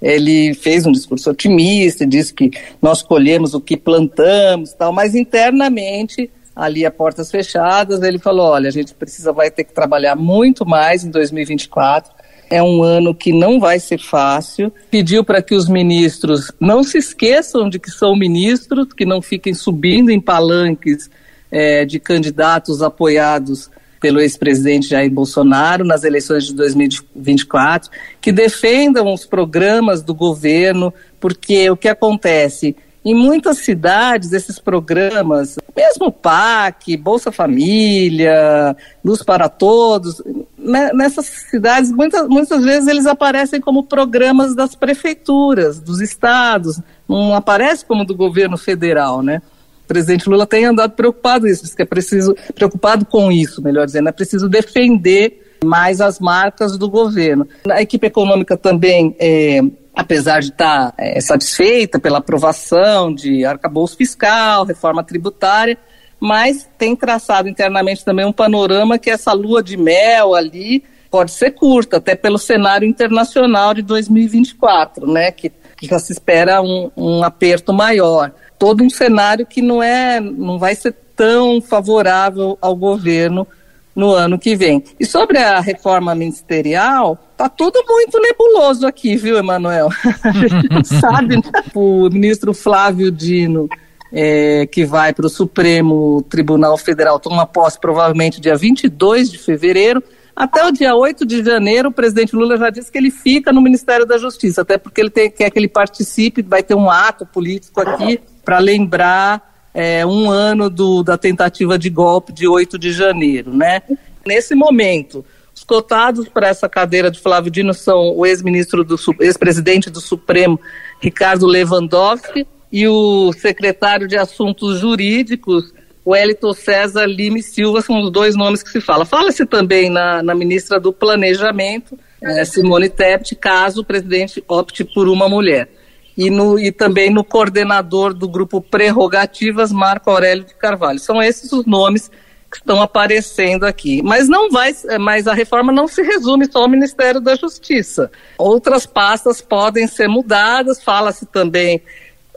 ele 0.00 0.54
fez 0.54 0.86
um 0.86 0.92
discurso 0.92 1.30
otimista, 1.30 2.06
disse 2.06 2.32
que 2.32 2.50
nós 2.80 3.02
colhemos 3.02 3.54
o 3.54 3.60
que 3.60 3.76
plantamos, 3.76 4.72
tal, 4.72 4.92
mas 4.92 5.14
internamente 5.14 6.30
ali 6.54 6.86
a 6.86 6.90
portas 6.90 7.30
fechadas, 7.30 8.02
ele 8.02 8.18
falou, 8.18 8.46
olha, 8.46 8.68
a 8.68 8.72
gente 8.72 8.94
precisa, 8.94 9.32
vai 9.32 9.50
ter 9.50 9.64
que 9.64 9.74
trabalhar 9.74 10.16
muito 10.16 10.64
mais 10.64 11.04
em 11.04 11.10
2024, 11.10 12.10
é 12.48 12.62
um 12.62 12.82
ano 12.82 13.14
que 13.14 13.32
não 13.32 13.58
vai 13.58 13.78
ser 13.78 13.98
fácil. 13.98 14.72
Pediu 14.90 15.24
para 15.24 15.42
que 15.42 15.54
os 15.54 15.68
ministros 15.68 16.52
não 16.60 16.82
se 16.82 16.96
esqueçam 16.96 17.68
de 17.68 17.78
que 17.78 17.90
são 17.90 18.16
ministros, 18.16 18.92
que 18.92 19.04
não 19.04 19.20
fiquem 19.20 19.52
subindo 19.52 20.10
em 20.10 20.20
palanques 20.20 21.10
é, 21.50 21.84
de 21.84 21.98
candidatos 21.98 22.82
apoiados 22.82 23.68
pelo 24.00 24.20
ex-presidente 24.20 24.88
Jair 24.88 25.10
Bolsonaro 25.10 25.84
nas 25.84 26.04
eleições 26.04 26.46
de 26.46 26.54
2024, 26.54 27.90
que 28.20 28.32
defendam 28.32 29.12
os 29.12 29.24
programas 29.24 30.02
do 30.02 30.14
governo, 30.14 30.92
porque 31.20 31.70
o 31.70 31.76
que 31.76 31.88
acontece? 31.88 32.76
Em 33.04 33.14
muitas 33.14 33.58
cidades, 33.58 34.32
esses 34.32 34.58
programas, 34.58 35.56
mesmo 35.76 36.10
PAC, 36.10 36.96
Bolsa 36.96 37.30
Família, 37.30 38.76
Luz 39.04 39.22
para 39.22 39.48
Todos, 39.48 40.20
né, 40.58 40.90
nessas 40.92 41.26
cidades, 41.26 41.92
muitas, 41.92 42.26
muitas 42.26 42.64
vezes 42.64 42.88
eles 42.88 43.06
aparecem 43.06 43.60
como 43.60 43.84
programas 43.84 44.56
das 44.56 44.74
prefeituras, 44.74 45.78
dos 45.78 46.00
estados, 46.00 46.80
não 47.08 47.32
aparece 47.32 47.86
como 47.86 48.04
do 48.04 48.12
governo 48.12 48.58
federal, 48.58 49.22
né? 49.22 49.40
Presidente 49.86 50.28
Lula 50.28 50.46
tem 50.46 50.64
andado 50.64 50.92
preocupado 50.92 51.46
isso, 51.46 51.74
que 51.74 51.82
é 51.82 51.86
preciso, 51.86 52.34
preocupado 52.54 53.04
com 53.06 53.30
isso, 53.30 53.62
melhor 53.62 53.86
dizendo, 53.86 54.08
é 54.08 54.12
preciso 54.12 54.48
defender 54.48 55.56
mais 55.64 56.00
as 56.00 56.20
marcas 56.20 56.76
do 56.76 56.88
governo. 56.88 57.46
A 57.70 57.80
equipe 57.80 58.06
econômica 58.06 58.56
também 58.56 59.16
é, 59.18 59.60
apesar 59.96 60.40
de 60.40 60.50
estar 60.50 60.92
é, 60.98 61.18
satisfeita 61.20 61.98
pela 61.98 62.18
aprovação 62.18 63.14
de 63.14 63.46
arcabouço 63.46 63.96
fiscal, 63.96 64.64
reforma 64.64 65.02
tributária, 65.02 65.78
mas 66.20 66.68
tem 66.76 66.94
traçado 66.94 67.48
internamente 67.48 68.04
também 68.04 68.26
um 68.26 68.32
panorama 68.32 68.98
que 68.98 69.10
essa 69.10 69.32
lua 69.32 69.62
de 69.62 69.76
mel 69.76 70.34
ali 70.34 70.84
pode 71.10 71.30
ser 71.30 71.52
curta, 71.52 71.96
até 71.96 72.14
pelo 72.14 72.36
cenário 72.36 72.86
internacional 72.86 73.72
de 73.72 73.80
2024, 73.80 75.10
né, 75.10 75.30
que, 75.30 75.50
que 75.76 75.86
já 75.86 75.98
se 75.98 76.12
espera 76.12 76.60
um, 76.60 76.90
um 76.94 77.24
aperto 77.24 77.72
maior. 77.72 78.32
Todo 78.58 78.82
um 78.82 78.90
cenário 78.90 79.46
que 79.46 79.60
não 79.60 79.82
é, 79.82 80.20
não 80.20 80.58
vai 80.58 80.74
ser 80.74 80.94
tão 81.14 81.60
favorável 81.60 82.58
ao 82.60 82.76
governo 82.76 83.46
no 83.94 84.12
ano 84.12 84.38
que 84.38 84.54
vem. 84.54 84.84
E 85.00 85.06
sobre 85.06 85.38
a 85.38 85.58
reforma 85.58 86.14
ministerial, 86.14 87.18
tá 87.36 87.48
tudo 87.48 87.82
muito 87.88 88.20
nebuloso 88.20 88.86
aqui, 88.86 89.16
viu, 89.16 89.38
Emanuel? 89.38 89.88
A 90.22 90.32
gente 90.32 90.68
não 90.68 90.84
sabe, 90.84 91.36
né? 91.36 91.42
O 91.74 92.10
ministro 92.10 92.52
Flávio 92.52 93.10
Dino 93.10 93.68
é, 94.12 94.66
que 94.66 94.84
vai 94.84 95.12
para 95.14 95.26
o 95.26 95.30
Supremo 95.30 96.22
Tribunal 96.28 96.76
Federal, 96.76 97.18
toma 97.18 97.46
posse 97.46 97.80
provavelmente 97.80 98.40
dia 98.40 98.56
22 98.56 99.30
de 99.30 99.38
fevereiro. 99.38 100.02
Até 100.34 100.66
o 100.66 100.70
dia 100.70 100.94
8 100.94 101.24
de 101.24 101.42
janeiro, 101.42 101.88
o 101.88 101.92
presidente 101.92 102.36
Lula 102.36 102.58
já 102.58 102.68
disse 102.68 102.92
que 102.92 102.98
ele 102.98 103.10
fica 103.10 103.50
no 103.50 103.62
Ministério 103.62 104.04
da 104.04 104.18
Justiça, 104.18 104.60
até 104.60 104.76
porque 104.76 105.00
ele 105.00 105.08
tem, 105.08 105.30
quer 105.30 105.50
que 105.50 105.58
ele 105.58 105.68
participe, 105.68 106.42
vai 106.42 106.62
ter 106.62 106.74
um 106.74 106.90
ato 106.90 107.24
político 107.24 107.80
aqui 107.80 108.20
para 108.46 108.60
lembrar 108.60 109.68
é, 109.74 110.06
um 110.06 110.30
ano 110.30 110.70
do, 110.70 111.02
da 111.02 111.18
tentativa 111.18 111.76
de 111.76 111.90
golpe 111.90 112.32
de 112.32 112.46
8 112.46 112.78
de 112.78 112.92
janeiro. 112.92 113.52
Né? 113.52 113.82
Nesse 114.24 114.54
momento, 114.54 115.24
os 115.52 115.64
cotados 115.64 116.28
para 116.28 116.46
essa 116.46 116.68
cadeira 116.68 117.10
de 117.10 117.18
Flávio 117.18 117.50
Dino 117.50 117.74
são 117.74 118.16
o 118.16 118.24
ex-ministro 118.24 118.84
do 118.84 118.96
ex-presidente 119.20 119.90
do 119.90 120.00
Supremo, 120.00 120.60
Ricardo 121.00 121.44
Lewandowski, 121.44 122.46
e 122.72 122.86
o 122.86 123.32
secretário 123.32 124.06
de 124.06 124.16
Assuntos 124.16 124.78
Jurídicos, 124.78 125.74
Wellington 126.06 126.52
César 126.52 127.06
Lima 127.06 127.38
e 127.38 127.42
Silva 127.42 127.80
são 127.82 128.00
os 128.00 128.12
dois 128.12 128.36
nomes 128.36 128.62
que 128.62 128.70
se 128.70 128.80
fala. 128.80 129.04
Fala-se 129.04 129.44
também 129.44 129.90
na, 129.90 130.22
na, 130.22 130.36
ministra 130.36 130.78
do 130.78 130.92
Planejamento, 130.92 131.98
é, 132.22 132.44
Simone 132.44 132.88
Tebet, 132.88 133.34
caso 133.34 133.80
o 133.80 133.84
presidente 133.84 134.42
opte 134.46 134.84
por 134.84 135.08
uma 135.08 135.28
mulher. 135.28 135.68
E, 136.16 136.30
no, 136.30 136.58
e 136.58 136.72
também 136.72 137.10
no 137.10 137.22
coordenador 137.22 138.14
do 138.14 138.28
grupo 138.28 138.60
Prerrogativas, 138.60 139.70
Marco 139.70 140.10
Aurélio 140.10 140.44
de 140.44 140.54
Carvalho. 140.54 140.98
São 140.98 141.22
esses 141.22 141.52
os 141.52 141.66
nomes 141.66 142.10
que 142.50 142.56
estão 142.56 142.80
aparecendo 142.80 143.64
aqui. 143.64 144.02
Mas 144.02 144.28
não 144.28 144.50
vai, 144.50 144.74
mas 144.98 145.26
a 145.26 145.34
reforma 145.34 145.72
não 145.72 145.86
se 145.86 146.02
resume 146.02 146.50
só 146.50 146.62
ao 146.62 146.68
Ministério 146.68 147.20
da 147.20 147.34
Justiça. 147.34 148.10
Outras 148.38 148.86
pastas 148.86 149.42
podem 149.42 149.86
ser 149.86 150.08
mudadas, 150.08 150.82
fala-se 150.82 151.26
também 151.26 151.82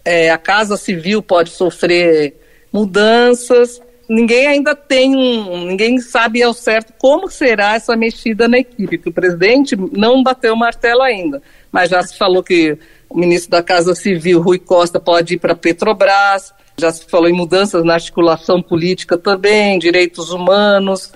é, 0.03 0.29
a 0.29 0.37
Casa 0.37 0.77
Civil 0.77 1.21
pode 1.21 1.51
sofrer 1.51 2.35
mudanças. 2.71 3.81
Ninguém 4.07 4.47
ainda 4.47 4.75
tem 4.75 5.15
um, 5.15 5.67
ninguém 5.67 5.99
sabe 5.99 6.41
ao 6.41 6.53
certo 6.53 6.93
como 6.97 7.29
será 7.29 7.75
essa 7.75 7.95
mexida 7.95 8.47
na 8.47 8.57
equipe, 8.57 8.97
que 8.97 9.09
o 9.09 9.13
presidente 9.13 9.75
não 9.91 10.23
bateu 10.23 10.53
o 10.53 10.57
martelo 10.57 11.03
ainda, 11.03 11.41
mas 11.71 11.91
já 11.91 12.01
se 12.01 12.17
falou 12.17 12.41
que 12.41 12.75
o 13.09 13.17
ministro 13.17 13.51
da 13.51 13.63
Casa 13.63 13.95
Civil, 13.95 14.41
Rui 14.41 14.59
Costa, 14.59 14.99
pode 14.99 15.33
ir 15.33 15.39
para 15.39 15.55
Petrobras, 15.55 16.53
já 16.79 16.91
se 16.91 17.05
falou 17.05 17.27
em 17.27 17.33
mudanças 17.33 17.83
na 17.83 17.95
articulação 17.95 18.61
política 18.61 19.17
também, 19.17 19.79
direitos 19.79 20.29
humanos, 20.29 21.11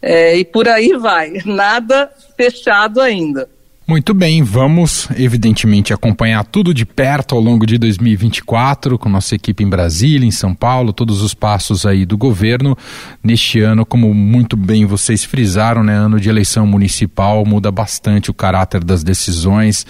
é, 0.00 0.36
e 0.36 0.44
por 0.44 0.68
aí 0.68 0.96
vai. 0.96 1.32
Nada 1.44 2.10
fechado 2.36 3.00
ainda. 3.00 3.48
Muito 3.86 4.14
bem, 4.14 4.44
vamos 4.44 5.08
evidentemente 5.18 5.92
acompanhar 5.92 6.44
tudo 6.44 6.72
de 6.72 6.86
perto 6.86 7.34
ao 7.34 7.40
longo 7.40 7.66
de 7.66 7.76
2024 7.76 8.96
com 8.96 9.08
nossa 9.08 9.34
equipe 9.34 9.64
em 9.64 9.68
Brasília, 9.68 10.26
em 10.26 10.30
São 10.30 10.54
Paulo, 10.54 10.92
todos 10.92 11.20
os 11.20 11.34
passos 11.34 11.84
aí 11.84 12.06
do 12.06 12.16
governo. 12.16 12.78
Neste 13.22 13.60
ano, 13.60 13.84
como 13.84 14.14
muito 14.14 14.56
bem 14.56 14.86
vocês 14.86 15.24
frisaram, 15.24 15.82
né, 15.82 15.94
ano 15.94 16.20
de 16.20 16.28
eleição 16.28 16.64
municipal 16.64 17.44
muda 17.44 17.72
bastante 17.72 18.30
o 18.30 18.34
caráter 18.34 18.84
das 18.84 19.02
decisões 19.02 19.84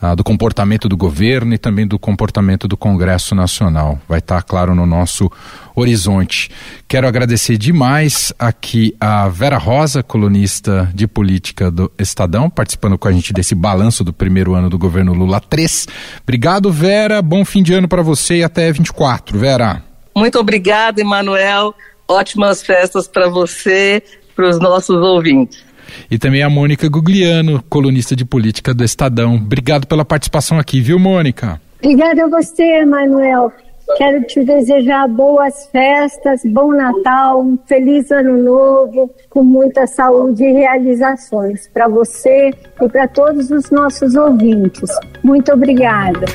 ah, 0.00 0.14
do 0.14 0.24
comportamento 0.24 0.88
do 0.88 0.96
governo 0.96 1.54
e 1.54 1.58
também 1.58 1.86
do 1.86 1.98
comportamento 1.98 2.66
do 2.66 2.76
Congresso 2.76 3.34
Nacional. 3.34 4.00
Vai 4.08 4.18
estar, 4.18 4.42
claro, 4.42 4.74
no 4.74 4.86
nosso 4.86 5.30
horizonte. 5.74 6.50
Quero 6.88 7.06
agradecer 7.06 7.56
demais 7.56 8.32
aqui 8.38 8.94
a 8.98 9.28
Vera 9.28 9.58
Rosa, 9.58 10.02
colunista 10.02 10.90
de 10.94 11.06
política 11.06 11.70
do 11.70 11.90
Estadão, 11.98 12.48
participando 12.48 12.96
com 12.96 13.08
a 13.08 13.12
gente 13.12 13.32
desse 13.32 13.54
balanço 13.54 14.02
do 14.02 14.12
primeiro 14.12 14.54
ano 14.54 14.70
do 14.70 14.78
governo 14.78 15.12
Lula 15.12 15.40
3. 15.40 15.86
Obrigado, 16.22 16.72
Vera. 16.72 17.20
Bom 17.20 17.44
fim 17.44 17.62
de 17.62 17.74
ano 17.74 17.88
para 17.88 18.02
você 18.02 18.38
e 18.38 18.44
até 18.44 18.72
24. 18.72 19.38
Vera. 19.38 19.82
Muito 20.16 20.38
obrigada, 20.38 21.00
Emanuel. 21.00 21.74
Ótimas 22.08 22.62
festas 22.62 23.06
para 23.06 23.28
você, 23.28 24.02
para 24.34 24.48
os 24.48 24.58
nossos 24.58 24.96
ouvintes. 24.96 25.69
E 26.10 26.18
também 26.18 26.42
a 26.42 26.50
Mônica 26.50 26.88
Gugliano, 26.88 27.62
colunista 27.68 28.14
de 28.14 28.24
política 28.24 28.74
do 28.74 28.84
Estadão. 28.84 29.36
Obrigado 29.36 29.86
pela 29.86 30.04
participação 30.04 30.58
aqui, 30.58 30.80
viu, 30.80 30.98
Mônica? 30.98 31.60
Obrigada 31.82 32.24
a 32.24 32.28
você, 32.28 32.84
Manuel. 32.84 33.52
Quero 33.96 34.22
te 34.24 34.44
desejar 34.44 35.08
boas 35.08 35.66
festas, 35.72 36.42
bom 36.44 36.72
Natal, 36.72 37.42
um 37.42 37.58
feliz 37.66 38.10
ano 38.10 38.40
novo, 38.42 39.10
com 39.28 39.42
muita 39.42 39.86
saúde 39.86 40.44
e 40.44 40.52
realizações 40.52 41.68
para 41.68 41.88
você 41.88 42.50
e 42.80 42.88
para 42.88 43.08
todos 43.08 43.50
os 43.50 43.70
nossos 43.70 44.14
ouvintes. 44.14 44.90
Muito 45.24 45.52
obrigada. 45.52 46.26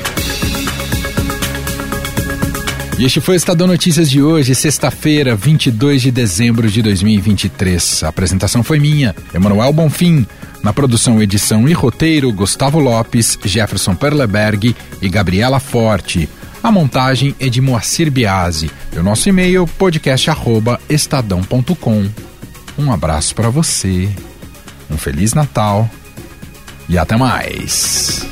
E 2.98 3.04
este 3.04 3.20
foi 3.20 3.36
o 3.36 3.38
Estadão 3.38 3.68
Notícias 3.68 4.10
de 4.10 4.24
hoje, 4.24 4.56
sexta-feira, 4.56 5.36
22 5.36 6.02
de 6.02 6.12
dezembro 6.12 6.72
de 6.72 6.82
2023. 6.82 8.04
A 8.04 8.08
apresentação 8.08 8.64
foi 8.64 8.80
minha, 8.80 9.14
Emanuel 9.34 9.74
Bonfim. 9.74 10.26
Na 10.64 10.72
produção, 10.72 11.22
edição 11.22 11.68
e 11.68 11.74
roteiro, 11.74 12.32
Gustavo 12.32 12.80
Lopes, 12.80 13.38
Jefferson 13.44 13.96
Perleberg 13.96 14.74
e 15.02 15.10
Gabriela 15.10 15.60
Forte. 15.60 16.30
A 16.64 16.72
montagem 16.72 17.36
é 17.38 17.50
de 17.50 17.60
Moacir 17.60 18.10
Biasi. 18.10 18.72
E 18.96 18.98
o 18.98 19.04
nosso 19.04 19.28
e-mail, 19.28 19.68
podcast.estadão.com. 19.78 22.10
Um 22.78 22.94
abraço 22.94 23.36
para 23.36 23.50
você, 23.50 24.08
um 24.90 24.98
Feliz 24.98 25.34
Natal 25.34 25.90
e 26.88 26.98
até 26.98 27.18
mais. 27.18 28.26